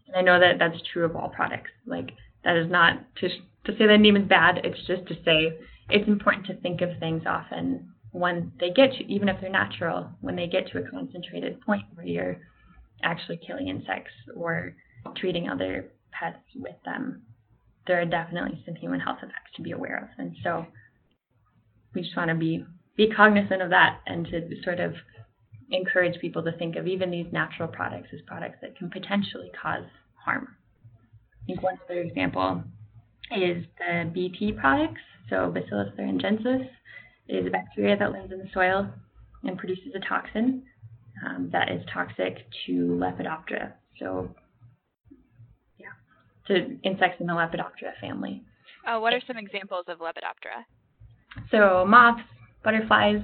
And 0.08 0.16
I 0.16 0.22
know 0.22 0.40
that 0.40 0.58
that's 0.58 0.82
true 0.92 1.06
of 1.06 1.16
all 1.16 1.30
products. 1.30 1.70
Like 1.86 2.12
that 2.44 2.58
is 2.58 2.70
not 2.70 3.00
to 3.18 3.30
to 3.66 3.78
say 3.78 3.86
that 3.86 4.00
neem 4.00 4.18
is 4.18 4.28
bad. 4.28 4.62
It's 4.64 4.88
just 4.88 5.06
to 5.08 5.14
say 5.24 5.60
it's 5.90 6.08
important 6.08 6.48
to 6.48 6.56
think 6.56 6.82
of 6.82 6.90
things 7.00 7.24
often 7.28 7.92
when 8.12 8.52
they 8.60 8.70
get 8.72 8.94
to, 8.94 9.06
even 9.06 9.30
if 9.30 9.40
they're 9.40 9.50
natural, 9.50 10.10
when 10.22 10.36
they 10.36 10.48
get 10.48 10.68
to 10.68 10.80
a 10.80 10.90
concentrated 10.90 11.62
point 11.62 11.84
where 11.94 12.06
you're 12.06 12.38
actually 13.04 13.40
killing 13.46 13.68
insects 13.70 14.12
or 14.36 14.76
treating 15.16 15.50
other 15.50 15.86
pets 16.12 16.38
with 16.56 16.76
them, 16.86 17.22
there 17.88 18.02
are 18.02 18.06
definitely 18.06 18.62
some 18.66 18.76
human 18.76 19.00
health 19.00 19.18
effects 19.20 19.52
to 19.56 19.62
be 19.62 19.72
aware 19.72 19.98
of. 19.98 20.10
And 20.18 20.36
so 20.44 20.66
we 21.96 22.02
just 22.02 22.16
want 22.16 22.30
to 22.30 22.36
be 22.36 22.66
be 22.98 23.10
cognizant 23.10 23.62
of 23.62 23.70
that 23.70 24.02
and 24.06 24.28
to 24.28 24.50
sort 24.64 24.82
of 24.82 24.94
encourage 25.72 26.20
people 26.20 26.44
to 26.44 26.52
think 26.58 26.76
of 26.76 26.86
even 26.86 27.10
these 27.10 27.26
natural 27.32 27.68
products 27.68 28.10
as 28.14 28.20
products 28.28 28.58
that 28.62 28.78
can 28.78 28.90
potentially 28.90 29.50
cause 29.60 29.86
harm. 30.16 30.50
I 31.42 31.46
think 31.46 31.64
one 31.64 31.80
other 31.86 32.02
example 32.02 32.64
is 33.36 33.66
the 33.78 34.12
BT 34.14 34.52
products, 34.52 35.00
so 35.30 35.50
Bacillus 35.50 35.88
thuringiensis 35.98 36.68
is 37.38 37.48
a 37.48 37.50
bacteria 37.50 37.98
that 37.98 38.12
lives 38.12 38.32
in 38.32 38.40
the 38.40 38.50
soil. 38.54 38.90
and 39.44 39.58
produces 39.58 39.94
a 39.96 40.00
toxin 40.08 40.64
um, 41.26 41.50
that 41.52 41.72
is 41.72 41.82
toxic 41.94 42.46
to 42.66 42.72
Lepidoptera. 42.72 43.74
So, 44.00 44.34
yeah, 45.78 45.88
to 46.48 46.78
insects 46.84 47.20
in 47.20 47.28
the 47.28 47.34
Lepidoptera 47.34 48.00
family. 48.00 48.44
Uh, 48.86 49.00
what 49.00 49.14
are 49.14 49.22
some 49.28 49.38
examples 49.38 49.86
of 49.88 50.00
Lepidoptera? 50.00 50.66
So, 51.50 51.86
moths, 51.88 52.22
butterflies, 52.64 53.22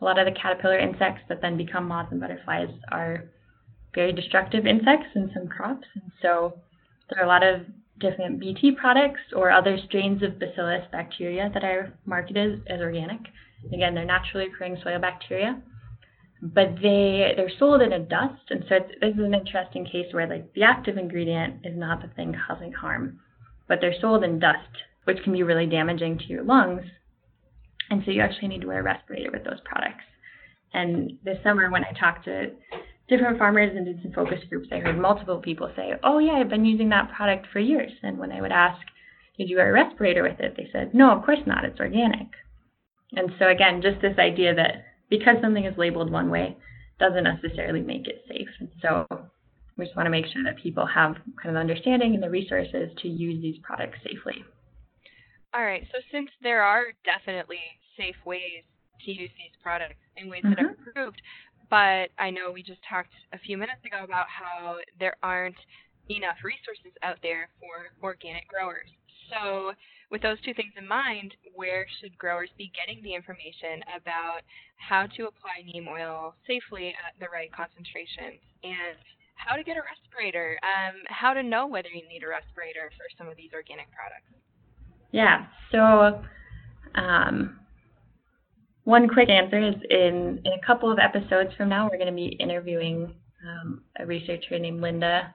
a 0.00 0.04
lot 0.04 0.18
of 0.18 0.26
the 0.26 0.38
caterpillar 0.38 0.78
insects 0.78 1.22
that 1.28 1.40
then 1.40 1.56
become 1.56 1.86
moths 1.86 2.10
and 2.10 2.20
butterflies 2.20 2.68
are 2.90 3.24
very 3.94 4.12
destructive 4.12 4.66
insects 4.66 5.08
in 5.14 5.30
some 5.34 5.46
crops. 5.46 5.86
And 5.94 6.10
so, 6.20 6.58
there 7.10 7.22
are 7.22 7.26
a 7.26 7.28
lot 7.28 7.42
of 7.42 7.62
different 8.02 8.38
BT 8.38 8.72
products 8.72 9.20
or 9.34 9.50
other 9.50 9.78
strains 9.86 10.22
of 10.22 10.38
Bacillus 10.38 10.84
bacteria 10.92 11.50
that 11.54 11.64
are 11.64 11.94
marketed 12.04 12.62
as 12.68 12.80
organic. 12.80 13.20
Again, 13.72 13.94
they're 13.94 14.04
naturally 14.04 14.46
occurring 14.46 14.76
soil 14.82 14.98
bacteria, 14.98 15.62
but 16.42 16.74
they 16.82 17.32
they're 17.36 17.56
sold 17.58 17.80
in 17.80 17.92
a 17.92 18.00
dust, 18.00 18.42
and 18.50 18.64
so 18.68 18.80
this 19.00 19.14
is 19.14 19.20
an 19.20 19.34
interesting 19.34 19.84
case 19.86 20.12
where 20.12 20.28
like 20.28 20.52
the 20.54 20.64
active 20.64 20.98
ingredient 20.98 21.64
is 21.64 21.76
not 21.76 22.02
the 22.02 22.08
thing 22.08 22.34
causing 22.46 22.72
harm, 22.72 23.20
but 23.68 23.78
they're 23.80 24.00
sold 24.00 24.24
in 24.24 24.38
dust, 24.40 24.84
which 25.04 25.22
can 25.22 25.32
be 25.32 25.44
really 25.44 25.66
damaging 25.66 26.18
to 26.18 26.24
your 26.26 26.42
lungs, 26.42 26.82
and 27.90 28.02
so 28.04 28.10
you 28.10 28.20
actually 28.20 28.48
need 28.48 28.62
to 28.62 28.66
wear 28.66 28.80
a 28.80 28.82
respirator 28.82 29.30
with 29.30 29.44
those 29.44 29.60
products. 29.64 30.04
And 30.74 31.18
this 31.24 31.38
summer, 31.44 31.70
when 31.70 31.84
I 31.84 31.92
talked 31.92 32.24
to 32.24 32.50
different 33.12 33.38
farmers 33.38 33.70
and 33.76 33.84
did 33.84 34.00
some 34.02 34.12
focus 34.12 34.40
groups, 34.48 34.68
I 34.72 34.78
heard 34.78 34.98
multiple 34.98 35.38
people 35.38 35.70
say, 35.76 35.92
"Oh 36.02 36.18
yeah, 36.18 36.32
I've 36.32 36.48
been 36.48 36.64
using 36.64 36.88
that 36.88 37.12
product 37.12 37.46
for 37.52 37.58
years." 37.58 37.92
And 38.02 38.18
when 38.18 38.32
I 38.32 38.40
would 38.40 38.52
ask, 38.52 38.80
"Did 39.36 39.48
you 39.48 39.56
wear 39.56 39.70
a 39.70 39.72
respirator 39.72 40.22
with 40.22 40.40
it?" 40.40 40.56
they 40.56 40.68
said, 40.72 40.94
"No, 40.94 41.10
of 41.10 41.24
course 41.24 41.46
not. 41.46 41.64
It's 41.64 41.80
organic." 41.80 42.28
And 43.14 43.30
so 43.38 43.48
again, 43.48 43.82
just 43.82 44.00
this 44.00 44.18
idea 44.18 44.54
that 44.54 44.84
because 45.10 45.36
something 45.42 45.64
is 45.64 45.76
labeled 45.76 46.10
one 46.10 46.30
way 46.30 46.56
doesn't 46.98 47.24
necessarily 47.24 47.82
make 47.82 48.08
it 48.08 48.24
safe. 48.28 48.48
And 48.60 48.70
so 48.80 49.06
we 49.76 49.84
just 49.84 49.96
want 49.96 50.06
to 50.06 50.10
make 50.10 50.26
sure 50.26 50.42
that 50.44 50.56
people 50.56 50.86
have 50.86 51.16
kind 51.42 51.54
of 51.54 51.56
understanding 51.56 52.14
and 52.14 52.22
the 52.22 52.30
resources 52.30 52.90
to 53.02 53.08
use 53.08 53.42
these 53.42 53.58
products 53.62 53.98
safely. 54.04 54.44
All 55.54 55.64
right. 55.64 55.86
So 55.92 55.98
since 56.10 56.30
there 56.42 56.62
are 56.62 56.86
definitely 57.04 57.60
safe 57.96 58.16
ways 58.24 58.64
to 59.04 59.10
use 59.10 59.30
these 59.36 59.56
products 59.62 60.00
in 60.16 60.30
ways 60.30 60.42
mm-hmm. 60.44 60.54
that 60.54 60.64
are 60.64 60.70
approved, 60.70 61.20
but 61.72 62.12
I 62.20 62.28
know 62.28 62.52
we 62.52 62.62
just 62.62 62.84
talked 62.84 63.16
a 63.32 63.40
few 63.40 63.56
minutes 63.56 63.80
ago 63.80 64.04
about 64.04 64.28
how 64.28 64.76
there 65.00 65.16
aren't 65.24 65.56
enough 66.12 66.36
resources 66.44 66.92
out 67.00 67.16
there 67.24 67.48
for 67.56 67.96
organic 68.04 68.44
growers. 68.44 68.92
So 69.32 69.72
with 70.12 70.20
those 70.20 70.36
two 70.44 70.52
things 70.52 70.76
in 70.76 70.84
mind, 70.86 71.32
where 71.56 71.88
should 71.96 72.12
growers 72.20 72.52
be 72.60 72.70
getting 72.76 73.00
the 73.00 73.16
information 73.16 73.80
about 73.88 74.44
how 74.76 75.08
to 75.16 75.32
apply 75.32 75.64
neem 75.64 75.88
oil 75.88 76.36
safely 76.44 76.92
at 76.92 77.16
the 77.16 77.32
right 77.32 77.48
concentration 77.48 78.36
and 78.60 79.00
how 79.40 79.56
to 79.56 79.64
get 79.64 79.80
a 79.80 79.84
respirator, 79.88 80.60
um, 80.60 81.00
how 81.08 81.32
to 81.32 81.42
know 81.42 81.64
whether 81.64 81.88
you 81.88 82.04
need 82.04 82.20
a 82.20 82.28
respirator 82.28 82.92
for 83.00 83.08
some 83.16 83.32
of 83.32 83.36
these 83.40 83.56
organic 83.56 83.88
products? 83.96 84.28
Yeah, 85.08 85.48
so 85.72 86.20
um, 87.00 87.61
one 88.84 89.08
quick 89.08 89.28
answer 89.28 89.58
is 89.58 89.74
in, 89.90 90.40
in 90.44 90.52
a 90.52 90.66
couple 90.66 90.90
of 90.90 90.98
episodes 90.98 91.50
from 91.56 91.68
now, 91.68 91.88
we're 91.88 91.98
going 91.98 92.06
to 92.06 92.12
be 92.12 92.36
interviewing 92.40 93.14
um, 93.46 93.82
a 93.98 94.06
researcher 94.06 94.58
named 94.58 94.80
Linda 94.80 95.32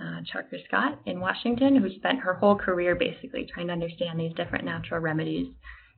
uh, 0.00 0.20
Chalker 0.32 0.58
Scott 0.66 1.00
in 1.06 1.20
Washington, 1.20 1.76
who 1.76 1.94
spent 1.96 2.18
her 2.18 2.34
whole 2.34 2.56
career 2.56 2.96
basically 2.96 3.48
trying 3.52 3.68
to 3.68 3.72
understand 3.72 4.18
these 4.18 4.34
different 4.34 4.64
natural 4.64 5.00
remedies 5.00 5.48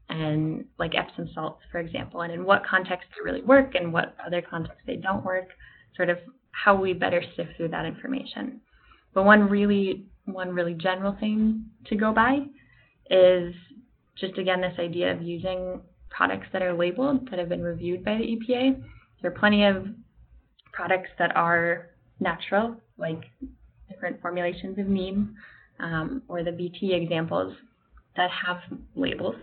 and 0.09 0.65
like 0.79 0.93
Epsom 0.95 1.29
salts, 1.35 1.63
for 1.73 1.79
example, 1.79 2.21
and 2.21 2.33
in 2.33 2.45
what 2.45 2.65
context 2.65 3.09
they 3.17 3.25
really 3.25 3.43
work 3.45 3.75
and 3.75 3.93
what 3.93 4.15
other 4.25 4.43
contexts 4.43 4.83
they 4.87 4.97
don't 4.97 5.25
work, 5.25 5.49
sort 5.97 6.11
of 6.11 6.19
how 6.53 6.75
we 6.75 6.93
better 6.93 7.23
sift 7.37 7.51
through 7.57 7.69
that 7.69 7.85
information. 7.85 8.61
But 9.15 9.25
one 9.25 9.49
really 9.49 10.07
one 10.27 10.51
really 10.55 10.75
general 10.75 11.17
thing 11.19 11.65
to 11.87 11.97
go 11.97 12.13
by 12.13 12.41
is 13.11 13.55
just 14.19 14.39
again 14.39 14.61
this 14.61 14.79
idea 14.79 15.13
of 15.13 15.23
using 15.23 15.81
products 16.11 16.47
that 16.53 16.63
are 16.63 16.73
labeled 16.73 17.29
that 17.31 17.39
have 17.39 17.49
been 17.49 17.63
reviewed 17.63 18.05
by 18.05 18.17
the 18.17 18.25
EPA. 18.25 18.83
There 19.21 19.31
are 19.31 19.39
plenty 19.39 19.65
of 19.65 19.87
products 20.73 21.11
that 21.19 21.35
are 21.37 21.91
natural, 22.21 22.77
like 22.99 23.25
different 23.89 24.21
formulations 24.21 24.79
of 24.79 24.87
neem 24.87 25.35
um, 25.81 26.23
or 26.29 26.43
the 26.43 26.53
BT 26.53 26.95
examples 26.95 27.55
that 28.17 28.31
have 28.31 28.59
labels. 28.95 29.37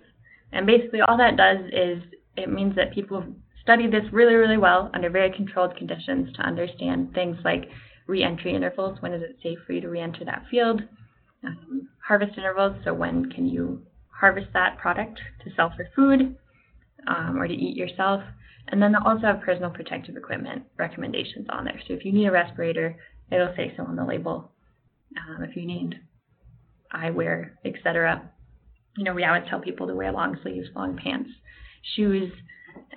And 0.52 0.66
basically, 0.66 1.02
all 1.02 1.18
that 1.18 1.38
does 1.38 1.60
is 1.72 2.04
it 2.38 2.52
means 2.52 2.76
that 2.76 2.94
people 2.94 3.22
have 3.22 3.30
studied 3.62 3.92
this 3.92 4.04
really, 4.12 4.36
really 4.36 4.58
well 4.58 4.90
under 4.94 5.10
very 5.10 5.32
controlled 5.32 5.76
conditions 5.78 6.34
to 6.36 6.42
understand 6.42 7.14
things 7.14 7.38
like 7.44 7.70
re-entry 8.08 8.54
intervals. 8.54 9.02
When 9.02 9.14
is 9.14 9.22
it 9.22 9.38
safe 9.42 9.60
for 9.66 9.74
you 9.74 9.82
to 9.82 9.90
re-enter 9.90 10.26
that 10.26 10.44
field? 10.52 10.82
Um, 11.44 11.88
harvest 12.06 12.38
intervals. 12.38 12.76
So 12.84 12.94
when 12.94 13.30
can 13.32 13.48
you 13.48 13.82
harvest 14.10 14.48
that 14.54 14.78
product 14.78 15.20
to 15.44 15.52
sell 15.56 15.72
for 15.76 15.88
food 15.96 16.36
um, 17.08 17.38
or 17.38 17.48
to 17.48 17.54
eat 17.54 17.76
yourself? 17.76 18.22
And 18.70 18.82
then 18.82 18.94
they'll 18.94 19.04
also 19.04 19.28
have 19.28 19.42
personal 19.42 19.70
protective 19.70 20.16
equipment 20.16 20.64
recommendations 20.78 21.48
on 21.50 21.66
there. 21.66 21.80
So 21.88 21.94
if 21.94 22.06
you 22.06 22.14
need 22.14 22.28
a 22.28 22.32
respirator, 22.32 22.96
it'll 23.32 23.54
say 23.56 23.74
so 23.76 23.84
on 23.84 23.96
the 23.96 24.06
label. 24.06 24.52
Um, 25.18 25.44
if 25.44 25.56
you 25.56 25.66
need 25.66 26.00
eyewear, 26.94 27.52
etc. 27.66 28.30
You 28.98 29.04
know, 29.04 29.14
we 29.14 29.26
always 29.26 29.44
tell 29.50 29.60
people 29.60 29.88
to 29.88 29.96
wear 29.96 30.12
long 30.12 30.38
sleeves, 30.42 30.68
long 30.76 30.98
pants, 30.98 31.30
shoes, 31.96 32.32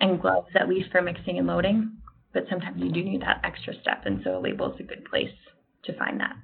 and 0.00 0.20
gloves 0.20 0.48
at 0.54 0.68
least 0.68 0.90
for 0.90 1.02
mixing 1.02 1.38
and 1.38 1.46
loading. 1.46 1.96
But 2.32 2.44
sometimes 2.50 2.82
you 2.82 2.92
do 2.92 3.02
need 3.02 3.22
that 3.22 3.40
extra 3.44 3.74
step, 3.80 4.02
and 4.04 4.20
so 4.22 4.38
a 4.38 4.40
label 4.40 4.72
is 4.72 4.80
a 4.80 4.82
good 4.82 5.04
place 5.06 5.32
to 5.84 5.96
find 5.96 6.20
that. 6.20 6.36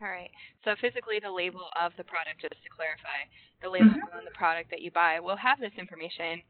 All 0.00 0.08
right. 0.08 0.30
So 0.64 0.74
physically, 0.80 1.18
the 1.18 1.30
label 1.30 1.66
of 1.74 1.92
the 1.98 2.04
product, 2.04 2.40
just 2.40 2.54
to 2.62 2.70
clarify, 2.70 3.26
the 3.62 3.68
label 3.68 3.98
mm-hmm. 3.98 4.16
on 4.16 4.24
the 4.24 4.34
product 4.38 4.70
that 4.70 4.82
you 4.82 4.90
buy 4.90 5.18
will 5.18 5.36
have 5.36 5.58
this 5.58 5.74
information. 5.78 6.42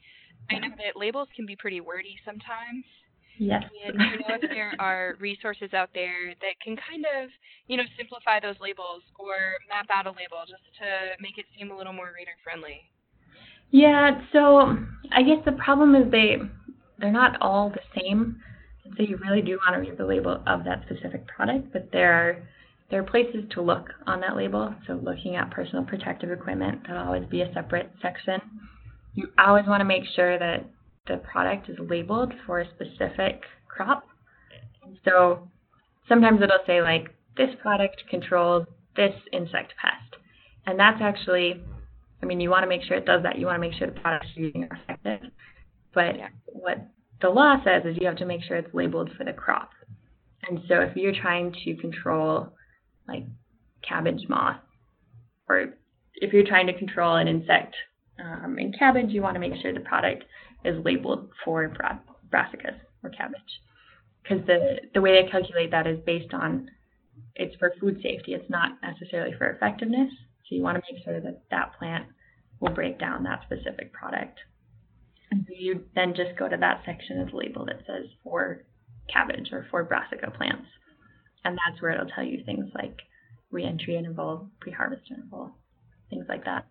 I 0.50 0.58
know 0.60 0.68
that 0.76 1.00
labels 1.00 1.28
can 1.34 1.46
be 1.46 1.56
pretty 1.56 1.80
wordy 1.80 2.16
sometimes. 2.24 2.84
Yes. 3.38 3.62
And 3.86 3.96
do 3.96 4.04
you 4.04 4.18
know 4.18 4.36
if 4.42 4.50
there 4.50 4.74
are 4.78 5.14
resources 5.20 5.72
out 5.72 5.90
there 5.94 6.34
that 6.42 6.60
can 6.62 6.76
kind 6.76 7.06
of, 7.22 7.30
you 7.68 7.76
know, 7.76 7.84
simplify 7.96 8.40
those 8.40 8.56
labels 8.60 9.02
or 9.18 9.36
map 9.68 9.86
out 9.94 10.06
a 10.06 10.10
label 10.10 10.42
just 10.46 10.62
to 10.82 11.16
make 11.22 11.38
it 11.38 11.46
seem 11.56 11.70
a 11.70 11.76
little 11.76 11.92
more 11.92 12.12
reader 12.16 12.34
friendly? 12.42 12.90
Yeah, 13.70 14.20
so 14.32 14.76
I 15.12 15.22
guess 15.22 15.38
the 15.44 15.52
problem 15.52 15.94
is 15.94 16.10
they 16.10 16.36
they're 16.98 17.12
not 17.12 17.40
all 17.40 17.70
the 17.70 18.00
same. 18.00 18.40
So 18.96 19.02
you 19.02 19.18
really 19.18 19.42
do 19.42 19.58
want 19.64 19.74
to 19.74 19.88
read 19.88 19.98
the 19.98 20.06
label 20.06 20.42
of 20.46 20.64
that 20.64 20.82
specific 20.86 21.26
product, 21.28 21.72
but 21.72 21.90
there 21.92 22.12
are 22.12 22.48
there 22.90 23.00
are 23.00 23.04
places 23.04 23.44
to 23.50 23.60
look 23.60 23.88
on 24.06 24.20
that 24.20 24.36
label. 24.36 24.74
So 24.86 24.94
looking 24.94 25.36
at 25.36 25.50
personal 25.50 25.84
protective 25.84 26.30
equipment, 26.30 26.82
that'll 26.86 27.06
always 27.06 27.26
be 27.28 27.42
a 27.42 27.52
separate 27.52 27.90
section. 28.00 28.40
You 29.14 29.28
always 29.38 29.66
want 29.66 29.80
to 29.80 29.84
make 29.84 30.04
sure 30.16 30.38
that 30.38 30.64
the 31.06 31.18
product 31.18 31.68
is 31.68 31.76
labeled 31.78 32.32
for 32.46 32.60
a 32.60 32.66
specific 32.70 33.42
crop. 33.68 34.04
So 35.04 35.48
sometimes 36.08 36.40
it'll 36.42 36.58
say 36.66 36.80
like 36.80 37.14
this 37.36 37.50
product 37.60 38.02
controls 38.08 38.66
this 38.96 39.12
insect 39.32 39.74
pest. 39.80 40.22
And 40.66 40.78
that's 40.78 41.00
actually 41.02 41.62
I 42.22 42.26
mean 42.26 42.40
you 42.40 42.50
want 42.50 42.62
to 42.62 42.68
make 42.68 42.82
sure 42.82 42.96
it 42.96 43.06
does 43.06 43.22
that. 43.22 43.38
You 43.38 43.46
want 43.46 43.56
to 43.56 43.68
make 43.68 43.78
sure 43.78 43.86
the 43.86 44.00
products 44.00 44.28
you're 44.34 44.46
using 44.46 44.64
are 44.64 44.78
effective. 44.82 45.30
But 45.94 46.16
yeah. 46.16 46.28
what 46.46 46.88
the 47.20 47.28
law 47.28 47.56
says 47.64 47.82
is 47.84 47.96
you 48.00 48.06
have 48.06 48.16
to 48.16 48.26
make 48.26 48.42
sure 48.44 48.56
it's 48.56 48.74
labeled 48.74 49.10
for 49.16 49.24
the 49.24 49.32
crop. 49.32 49.70
And 50.48 50.60
so 50.68 50.80
if 50.80 50.96
you're 50.96 51.14
trying 51.20 51.54
to 51.64 51.76
control 51.76 52.52
like 53.08 53.24
cabbage 53.86 54.28
moth 54.28 54.60
or 55.48 55.74
if 56.16 56.32
you're 56.32 56.46
trying 56.46 56.66
to 56.66 56.78
control 56.78 57.16
an 57.16 57.28
insect 57.28 57.74
um, 58.22 58.58
in 58.58 58.72
cabbage, 58.72 59.10
you 59.10 59.22
want 59.22 59.34
to 59.34 59.40
make 59.40 59.54
sure 59.62 59.72
the 59.72 59.80
product 59.80 60.24
is 60.64 60.84
labeled 60.84 61.30
for 61.44 61.68
bra- 61.68 61.98
brassicas 62.30 62.76
or 63.02 63.10
cabbage. 63.10 63.40
Because 64.22 64.44
the, 64.46 64.78
the 64.94 65.00
way 65.00 65.22
they 65.22 65.30
calculate 65.30 65.70
that 65.70 65.86
is 65.86 65.98
based 66.04 66.34
on 66.34 66.70
it's 67.34 67.54
for 67.56 67.72
food 67.80 68.00
safety. 68.02 68.34
It's 68.34 68.50
not 68.50 68.72
necessarily 68.82 69.34
for 69.36 69.50
effectiveness. 69.50 70.10
So 70.48 70.54
you 70.54 70.62
want 70.62 70.76
to 70.76 70.92
make 70.92 71.02
sure 71.04 71.20
that 71.20 71.42
that 71.50 71.78
plant 71.78 72.06
will 72.60 72.70
break 72.70 72.98
down 72.98 73.22
that 73.24 73.42
specific 73.44 73.92
product. 73.92 74.38
And 75.30 75.44
so 75.46 75.54
you 75.56 75.84
then 75.94 76.14
just 76.14 76.38
go 76.38 76.48
to 76.48 76.56
that 76.56 76.82
section 76.84 77.20
of 77.20 77.30
the 77.30 77.36
label 77.36 77.64
that 77.66 77.80
says 77.86 78.06
for 78.24 78.64
cabbage 79.12 79.50
or 79.52 79.66
for 79.70 79.84
brassica 79.84 80.30
plants. 80.30 80.66
And 81.48 81.58
that's 81.66 81.80
where 81.80 81.92
it'll 81.92 82.06
tell 82.06 82.24
you 82.24 82.44
things 82.44 82.66
like 82.74 82.98
reentry 83.50 83.96
interval, 83.96 84.50
pre-harvest 84.60 85.10
interval, 85.10 85.50
things 86.10 86.26
like 86.28 86.44
that. 86.44 86.66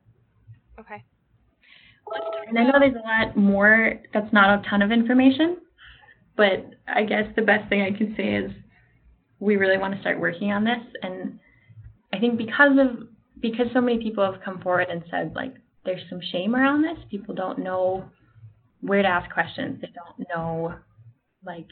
Okay. 0.79 1.03
And 2.47 2.59
I 2.59 2.63
know 2.63 2.79
there's 2.79 2.93
a 2.93 2.99
lot 2.99 3.35
more 3.35 3.95
that's 4.13 4.31
not 4.31 4.59
a 4.59 4.69
ton 4.69 4.83
of 4.83 4.91
information, 4.91 5.57
but 6.35 6.69
I 6.87 7.03
guess 7.03 7.25
the 7.35 7.41
best 7.41 7.67
thing 7.69 7.81
I 7.81 7.97
can 7.97 8.13
say 8.15 8.35
is 8.35 8.51
we 9.39 9.55
really 9.55 9.79
want 9.79 9.95
to 9.95 9.99
start 9.99 10.19
working 10.19 10.51
on 10.51 10.63
this. 10.63 10.79
And 11.01 11.39
I 12.13 12.19
think 12.19 12.37
because 12.37 12.77
of 12.79 13.07
because 13.41 13.67
so 13.73 13.81
many 13.81 14.01
people 14.01 14.23
have 14.31 14.41
come 14.43 14.61
forward 14.61 14.87
and 14.89 15.03
said 15.09 15.33
like 15.35 15.53
there's 15.85 16.01
some 16.07 16.21
shame 16.31 16.55
around 16.55 16.83
this, 16.83 16.97
people 17.09 17.33
don't 17.33 17.59
know 17.59 18.05
where 18.81 19.01
to 19.01 19.07
ask 19.07 19.31
questions. 19.33 19.81
They 19.81 19.87
don't 19.87 20.27
know, 20.29 20.75
like, 21.43 21.67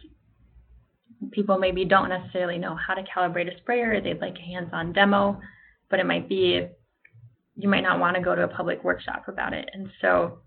people 1.32 1.58
maybe 1.58 1.86
don't 1.86 2.10
necessarily 2.10 2.58
know 2.58 2.76
how 2.76 2.94
to 2.94 3.04
calibrate 3.04 3.54
a 3.54 3.58
sprayer. 3.60 4.02
They'd 4.02 4.22
like 4.22 4.38
a 4.38 4.42
hands 4.42 4.70
on 4.74 4.94
demo, 4.94 5.40
but 5.90 6.00
it 6.00 6.06
might 6.06 6.28
be, 6.30 6.68
you 7.56 7.70
might 7.70 7.82
not 7.82 8.00
want 8.00 8.16
to 8.16 8.22
go 8.22 8.36
to 8.36 8.44
a 8.44 8.48
public 8.48 8.84
workshop 8.84 9.28
about 9.28 9.54
it. 9.54 9.70
And 9.74 9.90
so 10.02 10.40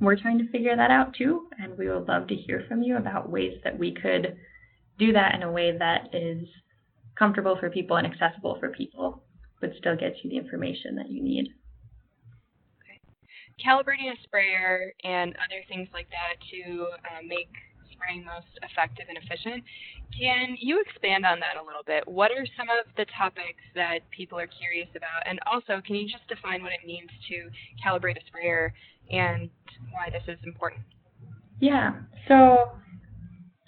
we're 0.00 0.16
trying 0.16 0.38
to 0.38 0.50
figure 0.50 0.76
that 0.76 0.90
out 0.90 1.14
too. 1.14 1.46
And 1.58 1.76
we 1.76 1.88
would 1.88 2.08
love 2.08 2.26
to 2.28 2.34
hear 2.34 2.64
from 2.68 2.82
you 2.82 2.96
about 2.96 3.30
ways 3.30 3.58
that 3.64 3.78
we 3.78 3.94
could 3.94 4.36
do 4.98 5.12
that 5.12 5.34
in 5.34 5.42
a 5.42 5.50
way 5.50 5.76
that 5.76 6.08
is 6.12 6.46
comfortable 7.18 7.56
for 7.58 7.70
people 7.70 7.96
and 7.96 8.06
accessible 8.06 8.56
for 8.60 8.70
people, 8.70 9.22
but 9.60 9.70
still 9.78 9.96
gets 9.96 10.16
you 10.22 10.30
the 10.30 10.36
information 10.36 10.94
that 10.96 11.10
you 11.10 11.22
need. 11.22 11.48
Okay. 12.82 13.00
Calibrating 13.64 14.12
a 14.12 14.22
sprayer 14.22 14.92
and 15.04 15.30
other 15.36 15.62
things 15.68 15.88
like 15.92 16.08
that 16.10 16.36
to 16.50 16.86
uh, 16.92 17.22
make 17.26 17.50
most 18.24 18.52
effective 18.62 19.06
and 19.08 19.18
efficient. 19.18 19.64
Can 20.18 20.56
you 20.58 20.80
expand 20.80 21.26
on 21.26 21.40
that 21.40 21.60
a 21.60 21.64
little 21.64 21.82
bit? 21.86 22.06
What 22.06 22.30
are 22.30 22.46
some 22.56 22.68
of 22.68 22.86
the 22.96 23.06
topics 23.16 23.62
that 23.74 24.00
people 24.10 24.38
are 24.38 24.46
curious 24.46 24.88
about? 24.96 25.26
And 25.26 25.38
also, 25.50 25.80
can 25.84 25.96
you 25.96 26.08
just 26.08 26.26
define 26.28 26.62
what 26.62 26.72
it 26.72 26.86
means 26.86 27.10
to 27.28 27.50
calibrate 27.84 28.16
a 28.16 28.24
sprayer 28.26 28.72
and 29.10 29.50
why 29.92 30.10
this 30.10 30.22
is 30.26 30.38
important? 30.44 30.82
Yeah. 31.60 31.92
So 32.28 32.72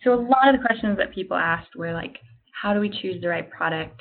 so 0.05 0.15
a 0.15 0.21
lot 0.21 0.49
of 0.49 0.61
the 0.61 0.67
questions 0.67 0.97
that 0.99 1.15
people 1.15 1.37
asked 1.37 1.77
were 1.77 1.93
like, 1.93 2.19
how 2.53 2.73
do 2.73 2.81
we 2.81 2.89
choose 2.89 3.21
the 3.21 3.29
right 3.29 3.49
product? 3.51 4.01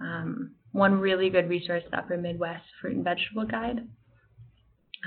Um, 0.00 0.52
one 0.72 1.00
really 1.00 1.30
good 1.30 1.48
resource, 1.48 1.82
the 1.90 1.98
Upper 1.98 2.16
Midwest 2.16 2.64
Fruit 2.80 2.96
and 2.96 3.04
Vegetable 3.04 3.44
Guide. 3.44 3.86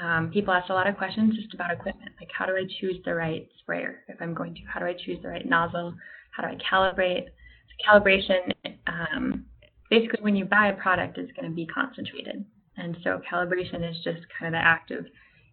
Um, 0.02 0.30
people 0.32 0.54
ask 0.54 0.70
a 0.70 0.74
lot 0.74 0.88
of 0.88 0.98
questions 0.98 1.36
just 1.36 1.54
about 1.54 1.72
equipment, 1.72 2.12
like 2.20 2.30
how 2.38 2.46
do 2.46 2.54
I 2.54 2.64
choose 2.80 2.98
the 3.04 3.14
right 3.14 3.48
sprayer 3.60 4.00
if 4.08 4.22
I'm 4.22 4.34
going 4.34 4.54
to? 4.56 4.62
How 4.72 4.80
do 4.80 4.86
I 4.86 4.94
choose 4.94 5.20
the 5.22 5.30
right 5.30 5.46
nozzle? 5.46 5.94
How 6.32 6.44
do 6.44 6.50
I 6.50 6.58
calibrate? 6.58 7.26
So 7.26 7.92
calibration, 7.92 8.52
um, 8.88 9.46
basically, 9.90 10.22
when 10.22 10.36
you 10.36 10.46
buy 10.46 10.68
a 10.68 10.74
product, 10.74 11.18
it's 11.18 11.32
going 11.34 11.50
to 11.50 11.56
be 11.56 11.66
concentrated, 11.66 12.46
and 12.78 12.98
so 13.04 13.22
calibration 13.30 13.90
is 13.90 13.98
just 14.04 14.22
kind 14.40 14.54
of 14.56 14.60
the 14.60 14.66
act 14.66 14.92
of 14.92 15.06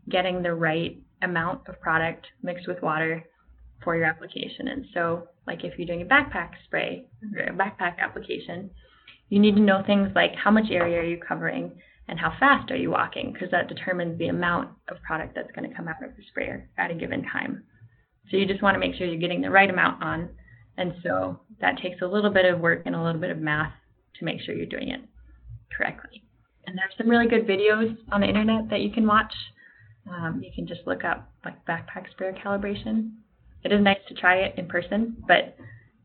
getting 0.08 0.42
the 0.42 0.54
right 0.54 0.98
amount 1.22 1.66
of 1.68 1.80
product 1.80 2.26
mixed 2.42 2.68
with 2.68 2.80
water 2.80 3.24
for 3.82 3.96
your 3.96 4.04
application. 4.04 4.68
And 4.68 4.86
so, 4.94 5.28
like 5.46 5.64
if 5.64 5.78
you're 5.78 5.86
doing 5.86 6.02
a 6.02 6.04
backpack 6.04 6.50
spray 6.64 7.06
or 7.36 7.42
a 7.42 7.52
backpack 7.52 7.98
application, 7.98 8.70
you 9.30 9.40
need 9.40 9.56
to 9.56 9.60
know 9.60 9.82
things 9.84 10.10
like 10.14 10.34
how 10.36 10.50
much 10.50 10.70
area 10.70 11.00
are 11.00 11.04
you 11.04 11.18
covering 11.18 11.72
and 12.08 12.18
how 12.18 12.32
fast 12.40 12.70
are 12.70 12.76
you 12.76 12.90
walking, 12.90 13.32
because 13.32 13.50
that 13.50 13.68
determines 13.68 14.18
the 14.18 14.28
amount 14.28 14.70
of 14.88 15.00
product 15.02 15.34
that's 15.34 15.50
going 15.54 15.68
to 15.68 15.76
come 15.76 15.88
out 15.88 16.02
of 16.02 16.16
the 16.16 16.22
sprayer 16.30 16.68
at 16.78 16.90
a 16.90 16.94
given 16.94 17.22
time. 17.22 17.64
So 18.30 18.36
you 18.36 18.46
just 18.46 18.62
want 18.62 18.74
to 18.74 18.78
make 18.78 18.94
sure 18.94 19.06
you're 19.06 19.20
getting 19.20 19.40
the 19.40 19.50
right 19.50 19.70
amount 19.70 20.02
on. 20.02 20.30
And 20.76 20.94
so 21.02 21.40
that 21.60 21.78
takes 21.82 22.02
a 22.02 22.06
little 22.06 22.30
bit 22.30 22.44
of 22.44 22.60
work 22.60 22.82
and 22.86 22.94
a 22.94 23.02
little 23.02 23.20
bit 23.20 23.30
of 23.30 23.38
math 23.38 23.72
to 24.18 24.24
make 24.24 24.40
sure 24.40 24.54
you're 24.54 24.66
doing 24.66 24.90
it 24.90 25.00
correctly. 25.76 26.24
And 26.66 26.76
there's 26.76 26.92
some 26.98 27.08
really 27.08 27.28
good 27.28 27.46
videos 27.46 27.96
on 28.12 28.20
the 28.20 28.28
internet 28.28 28.70
that 28.70 28.80
you 28.80 28.90
can 28.90 29.06
watch. 29.06 29.32
Um, 30.08 30.40
you 30.42 30.50
can 30.54 30.66
just 30.66 30.86
look 30.86 31.04
up 31.04 31.30
like 31.44 31.64
backpack 31.66 32.10
sprayer 32.10 32.32
calibration 32.32 33.12
it 33.64 33.72
is 33.72 33.82
nice 33.82 33.98
to 34.08 34.14
try 34.14 34.36
it 34.36 34.54
in 34.56 34.66
person, 34.66 35.16
but 35.26 35.56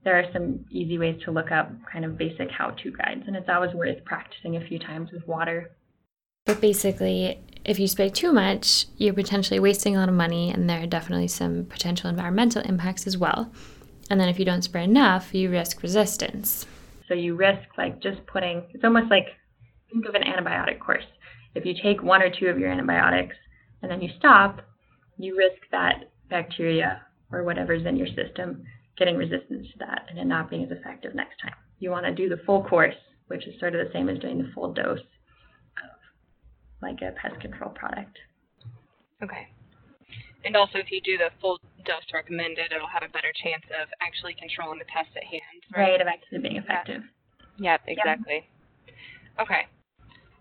there 0.03 0.17
are 0.17 0.31
some 0.33 0.65
easy 0.69 0.97
ways 0.97 1.21
to 1.25 1.31
look 1.31 1.51
up 1.51 1.71
kind 1.91 2.03
of 2.03 2.17
basic 2.17 2.49
how-to 2.49 2.91
guides, 2.91 3.23
and 3.27 3.35
it's 3.35 3.49
always 3.49 3.73
worth 3.73 4.03
practicing 4.05 4.57
a 4.57 4.67
few 4.67 4.79
times 4.79 5.11
with 5.11 5.25
water. 5.27 5.71
But 6.45 6.59
basically, 6.59 7.39
if 7.63 7.79
you 7.79 7.87
spray 7.87 8.09
too 8.09 8.33
much, 8.33 8.87
you're 8.97 9.13
potentially 9.13 9.59
wasting 9.59 9.95
a 9.95 9.99
lot 9.99 10.09
of 10.09 10.15
money, 10.15 10.49
and 10.49 10.69
there 10.69 10.83
are 10.83 10.87
definitely 10.87 11.29
some 11.29 11.65
potential 11.65 12.09
environmental 12.09 12.61
impacts 12.63 13.07
as 13.07 13.17
well. 13.17 13.49
And 14.09 14.19
then 14.19 14.27
if 14.27 14.37
you 14.37 14.45
don't 14.45 14.63
spray 14.63 14.83
enough, 14.83 15.33
you 15.33 15.49
risk 15.49 15.81
resistance. 15.81 16.65
So 17.07 17.13
you 17.13 17.35
risk 17.35 17.69
like 17.77 18.01
just 18.01 18.25
putting, 18.27 18.63
it's 18.73 18.83
almost 18.83 19.09
like 19.09 19.27
think 19.91 20.05
of 20.05 20.15
an 20.15 20.23
antibiotic 20.23 20.79
course. 20.79 21.05
If 21.55 21.65
you 21.65 21.75
take 21.81 22.03
one 22.03 22.21
or 22.21 22.29
two 22.29 22.47
of 22.47 22.59
your 22.59 22.69
antibiotics 22.69 23.35
and 23.81 23.89
then 23.89 24.01
you 24.01 24.09
stop, 24.17 24.61
you 25.17 25.37
risk 25.37 25.61
that 25.71 26.11
bacteria 26.29 27.01
or 27.31 27.43
whatever's 27.43 27.85
in 27.85 27.95
your 27.95 28.07
system 28.07 28.63
getting 28.97 29.15
resistance 29.15 29.67
to 29.71 29.79
that 29.79 30.05
and 30.09 30.19
it 30.19 30.25
not 30.25 30.49
being 30.49 30.63
as 30.63 30.71
effective 30.71 31.15
next 31.15 31.37
time. 31.41 31.53
You 31.79 31.91
want 31.91 32.05
to 32.05 32.13
do 32.13 32.27
the 32.27 32.41
full 32.45 32.63
course, 32.63 32.95
which 33.27 33.47
is 33.47 33.59
sort 33.59 33.75
of 33.75 33.85
the 33.85 33.93
same 33.93 34.09
as 34.09 34.19
doing 34.19 34.39
the 34.39 34.51
full 34.53 34.73
dose 34.73 34.99
like 36.83 37.01
a 37.01 37.15
pest 37.15 37.39
control 37.41 37.71
product. 37.71 38.19
Okay. 39.23 39.47
And 40.45 40.55
also, 40.55 40.77
if 40.77 40.91
you 40.91 40.99
do 40.99 41.17
the 41.17 41.31
full 41.39 41.59
dose 41.85 42.03
recommended, 42.13 42.71
it'll 42.75 42.91
have 42.91 43.03
a 43.03 43.11
better 43.11 43.31
chance 43.31 43.63
of 43.81 43.87
actually 44.01 44.35
controlling 44.35 44.79
the 44.79 44.85
pest 44.85 45.09
at 45.15 45.23
hand. 45.23 45.63
Right, 45.71 45.91
right 45.91 46.01
of 46.01 46.07
actually 46.07 46.39
being 46.39 46.57
effective. 46.57 47.01
Yep, 47.57 47.81
exactly. 47.87 48.43
Yep. 48.43 49.47
Okay. 49.47 49.63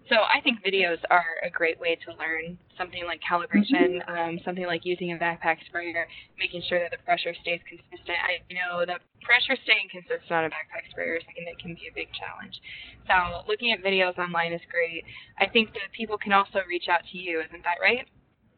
So 0.08 0.16
I 0.16 0.40
think 0.42 0.64
videos 0.66 0.98
are 1.10 1.38
a 1.44 1.50
great 1.50 1.78
way 1.78 1.96
to 2.06 2.08
learn 2.18 2.58
something 2.76 3.04
like 3.06 3.20
calibration, 3.22 4.02
mm-hmm. 4.02 4.10
um, 4.10 4.40
something 4.44 4.66
like 4.66 4.84
using 4.84 5.12
a 5.12 5.16
backpack 5.16 5.58
sprayer, 5.66 6.06
making 6.38 6.62
sure 6.68 6.80
that 6.80 6.90
the 6.90 6.98
pressure 7.04 7.34
stays 7.40 7.60
consistent. 7.68 8.18
I 8.18 8.42
know 8.52 8.84
that 8.84 9.00
pressure 9.22 9.56
staying 9.62 9.88
consistent 9.90 10.30
on 10.30 10.44
a 10.44 10.50
backpack 10.50 10.90
sprayer 10.90 11.16
is 11.16 11.22
something 11.24 11.46
that 11.46 11.58
can 11.62 11.74
be 11.74 11.86
a 11.86 11.94
big 11.94 12.08
challenge. 12.18 12.58
So 13.06 13.46
looking 13.46 13.70
at 13.70 13.82
videos 13.82 14.18
online 14.18 14.52
is 14.52 14.60
great. 14.70 15.04
I 15.38 15.46
think 15.46 15.72
that 15.74 15.92
people 15.96 16.18
can 16.18 16.32
also 16.32 16.60
reach 16.68 16.88
out 16.90 17.02
to 17.12 17.18
you, 17.18 17.40
isn't 17.40 17.62
that 17.62 17.78
right? 17.80 18.06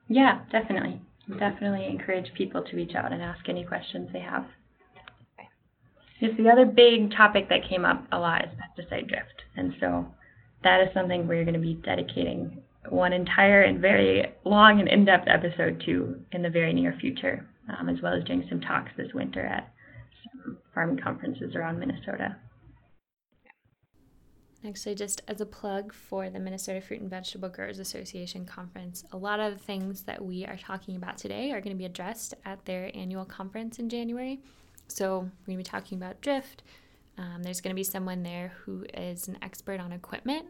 Yeah, 0.09 0.41
definitely. 0.51 1.01
Definitely 1.39 1.87
encourage 1.87 2.33
people 2.35 2.63
to 2.63 2.77
reach 2.77 2.95
out 2.95 3.13
and 3.13 3.23
ask 3.23 3.49
any 3.49 3.65
questions 3.65 4.09
they 4.13 4.21
have. 4.21 4.45
Okay. 5.39 5.49
Yes, 6.21 6.33
the 6.37 6.49
other 6.49 6.67
big 6.67 7.13
topic 7.13 7.49
that 7.49 7.69
came 7.69 7.85
up 7.85 8.05
a 8.13 8.19
lot 8.19 8.45
is 8.45 8.51
pesticide 8.57 9.09
drift. 9.09 9.45
And 9.57 9.75
so 9.81 10.07
that 10.65 10.81
is 10.81 10.89
something 10.95 11.29
we're 11.29 11.45
going 11.45 11.55
to 11.55 11.61
be 11.61 11.75
dedicating 11.85 12.63
one 12.89 13.13
entire 13.13 13.63
and 13.63 13.81
very 13.81 14.25
long 14.45 14.81
and 14.81 14.89
in-depth 14.89 15.27
episode 15.29 15.83
to 15.87 16.21
in 16.33 16.43
the 16.43 16.51
very 16.51 16.73
near 16.73 16.97
future, 17.01 17.47
um, 17.79 17.89
as 17.89 17.97
well 18.03 18.15
as 18.15 18.25
doing 18.25 18.45
some 18.49 18.61
talks 18.61 18.91
this 18.97 19.13
winter 19.15 19.41
at 19.41 19.73
some 20.25 20.59
farming 20.75 20.99
conferences 21.03 21.55
around 21.55 21.79
Minnesota. 21.79 22.37
Actually, 24.67 24.95
just 24.95 25.21
as 25.29 25.43
a 25.43 25.47
plug 25.47 25.93
for 25.93 26.31
the 26.31 26.41
Minnesota 26.41 26.81
Fruit 26.81 27.03
and 27.03 27.11
Vegetable 27.11 27.51
Growers 27.51 27.79
Association 27.79 28.47
conference, 28.47 29.05
a 29.13 29.17
lot 29.17 29.39
of 29.39 29.53
the 29.53 29.59
things 29.63 30.05
that 30.05 30.25
we 30.25 30.47
are 30.47 30.57
talking 30.57 30.97
about 30.97 31.19
today 31.19 31.51
are 31.51 31.61
going 31.61 31.77
to 31.77 31.79
be 31.79 31.85
addressed 31.85 32.33
at 32.47 32.65
their 32.65 32.91
annual 32.95 33.27
conference 33.27 33.79
in 33.79 33.91
January. 33.91 34.41
So, 34.89 35.19
we're 35.19 35.55
going 35.55 35.59
to 35.59 35.65
be 35.65 35.71
talking 35.71 35.99
about 35.99 36.23
drift, 36.23 36.63
um, 37.19 37.43
there's 37.43 37.61
going 37.61 37.75
to 37.75 37.79
be 37.79 37.85
someone 37.85 38.23
there 38.23 38.53
who 38.65 38.85
is 38.95 39.29
an 39.29 39.39
expert 39.43 39.81
on 39.81 39.93
equipment 39.93 40.47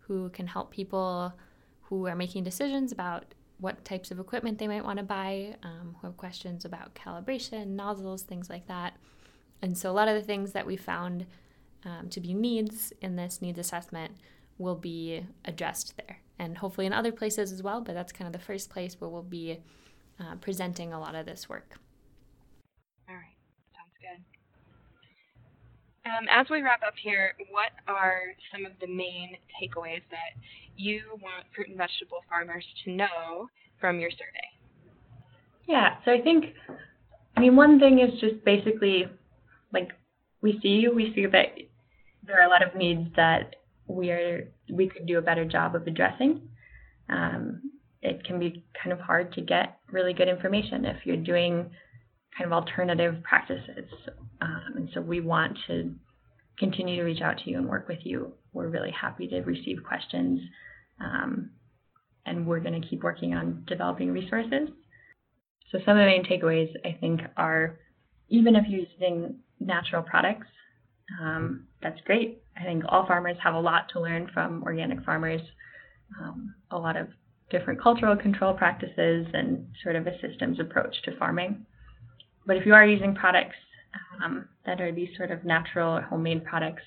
who 0.00 0.28
can 0.30 0.46
help 0.46 0.70
people 0.70 1.34
who 1.82 2.06
are 2.06 2.16
making 2.16 2.44
decisions 2.44 2.92
about 2.92 3.24
what 3.58 3.84
types 3.84 4.10
of 4.10 4.18
equipment 4.18 4.58
they 4.58 4.68
might 4.68 4.84
want 4.84 4.98
to 4.98 5.04
buy, 5.04 5.56
um, 5.62 5.96
who 6.00 6.06
have 6.06 6.16
questions 6.16 6.64
about 6.64 6.94
calibration, 6.94 7.68
nozzles, 7.68 8.22
things 8.22 8.50
like 8.50 8.66
that. 8.66 8.96
And 9.62 9.76
so, 9.76 9.90
a 9.90 9.94
lot 9.94 10.08
of 10.08 10.14
the 10.14 10.22
things 10.22 10.52
that 10.52 10.66
we 10.66 10.76
found 10.76 11.26
um, 11.84 12.08
to 12.10 12.20
be 12.20 12.34
needs 12.34 12.92
in 13.00 13.16
this 13.16 13.40
needs 13.40 13.58
assessment 13.58 14.12
will 14.58 14.74
be 14.74 15.24
addressed 15.44 15.96
there, 15.96 16.18
and 16.38 16.58
hopefully 16.58 16.86
in 16.86 16.92
other 16.92 17.12
places 17.12 17.52
as 17.52 17.62
well. 17.62 17.80
But 17.80 17.94
that's 17.94 18.12
kind 18.12 18.26
of 18.26 18.32
the 18.38 18.44
first 18.44 18.68
place 18.68 19.00
where 19.00 19.08
we'll 19.08 19.22
be 19.22 19.60
uh, 20.20 20.36
presenting 20.40 20.92
a 20.92 21.00
lot 21.00 21.14
of 21.14 21.24
this 21.24 21.48
work. 21.48 21.78
Um, 26.06 26.26
as 26.30 26.46
we 26.50 26.62
wrap 26.62 26.82
up 26.86 26.94
here, 27.02 27.34
what 27.50 27.72
are 27.88 28.34
some 28.52 28.64
of 28.64 28.72
the 28.80 28.86
main 28.86 29.36
takeaways 29.60 30.02
that 30.10 30.38
you 30.76 31.02
want 31.20 31.44
fruit 31.54 31.68
and 31.68 31.76
vegetable 31.76 32.22
farmers 32.28 32.64
to 32.84 32.92
know 32.92 33.48
from 33.80 33.98
your 33.98 34.10
survey? 34.10 34.48
Yeah, 35.66 35.96
so 36.04 36.12
I 36.12 36.20
think, 36.20 36.54
I 37.36 37.40
mean, 37.40 37.56
one 37.56 37.80
thing 37.80 37.98
is 37.98 38.20
just 38.20 38.44
basically 38.44 39.06
like 39.72 39.90
we 40.42 40.60
see 40.62 40.86
we 40.94 41.12
see 41.14 41.26
that 41.26 41.56
there 42.24 42.40
are 42.40 42.46
a 42.46 42.48
lot 42.48 42.62
of 42.62 42.76
needs 42.76 43.08
that 43.16 43.56
we 43.88 44.10
are 44.10 44.48
we 44.72 44.88
could 44.88 45.06
do 45.06 45.18
a 45.18 45.22
better 45.22 45.44
job 45.44 45.74
of 45.74 45.86
addressing. 45.88 46.40
Um, 47.08 47.72
it 48.02 48.24
can 48.24 48.38
be 48.38 48.64
kind 48.80 48.92
of 48.92 49.00
hard 49.00 49.32
to 49.32 49.40
get 49.40 49.78
really 49.90 50.12
good 50.12 50.28
information 50.28 50.84
if 50.84 51.04
you're 51.04 51.16
doing 51.16 51.70
kind 52.36 52.46
of 52.46 52.52
alternative 52.52 53.22
practices. 53.22 53.88
Um, 54.40 54.72
and 54.76 54.88
so 54.92 55.00
we 55.00 55.20
want 55.20 55.58
to 55.66 55.94
continue 56.58 56.96
to 56.96 57.02
reach 57.02 57.22
out 57.22 57.38
to 57.38 57.50
you 57.50 57.58
and 57.58 57.68
work 57.68 57.88
with 57.88 58.00
you. 58.02 58.32
We're 58.52 58.68
really 58.68 58.90
happy 58.90 59.28
to 59.28 59.40
receive 59.40 59.78
questions. 59.86 60.40
Um, 61.00 61.50
and 62.24 62.46
we're 62.46 62.60
going 62.60 62.80
to 62.80 62.86
keep 62.86 63.02
working 63.02 63.34
on 63.34 63.64
developing 63.66 64.10
resources. 64.10 64.68
So 65.70 65.78
some 65.84 65.96
of 65.96 66.02
the 66.02 66.06
main 66.06 66.24
takeaways 66.24 66.70
I 66.84 66.96
think 67.00 67.20
are 67.36 67.78
even 68.28 68.56
if 68.56 68.64
you're 68.68 68.80
using 68.80 69.36
natural 69.60 70.02
products, 70.02 70.48
um, 71.20 71.66
that's 71.82 72.00
great. 72.04 72.42
I 72.60 72.64
think 72.64 72.84
all 72.88 73.06
farmers 73.06 73.36
have 73.42 73.54
a 73.54 73.60
lot 73.60 73.88
to 73.92 74.00
learn 74.00 74.28
from 74.34 74.62
organic 74.64 75.04
farmers. 75.04 75.40
Um, 76.20 76.54
a 76.70 76.78
lot 76.78 76.96
of 76.96 77.08
different 77.50 77.80
cultural 77.80 78.16
control 78.16 78.54
practices 78.54 79.26
and 79.32 79.66
sort 79.82 79.96
of 79.96 80.06
a 80.06 80.18
systems 80.20 80.58
approach 80.58 80.94
to 81.04 81.16
farming. 81.18 81.64
But 82.46 82.56
if 82.56 82.66
you 82.66 82.74
are 82.74 82.86
using 82.86 83.14
products 83.14 83.56
um, 84.22 84.48
that 84.64 84.80
are 84.80 84.92
these 84.92 85.08
sort 85.16 85.30
of 85.30 85.44
natural 85.44 85.96
or 85.96 86.02
homemade 86.02 86.44
products, 86.44 86.82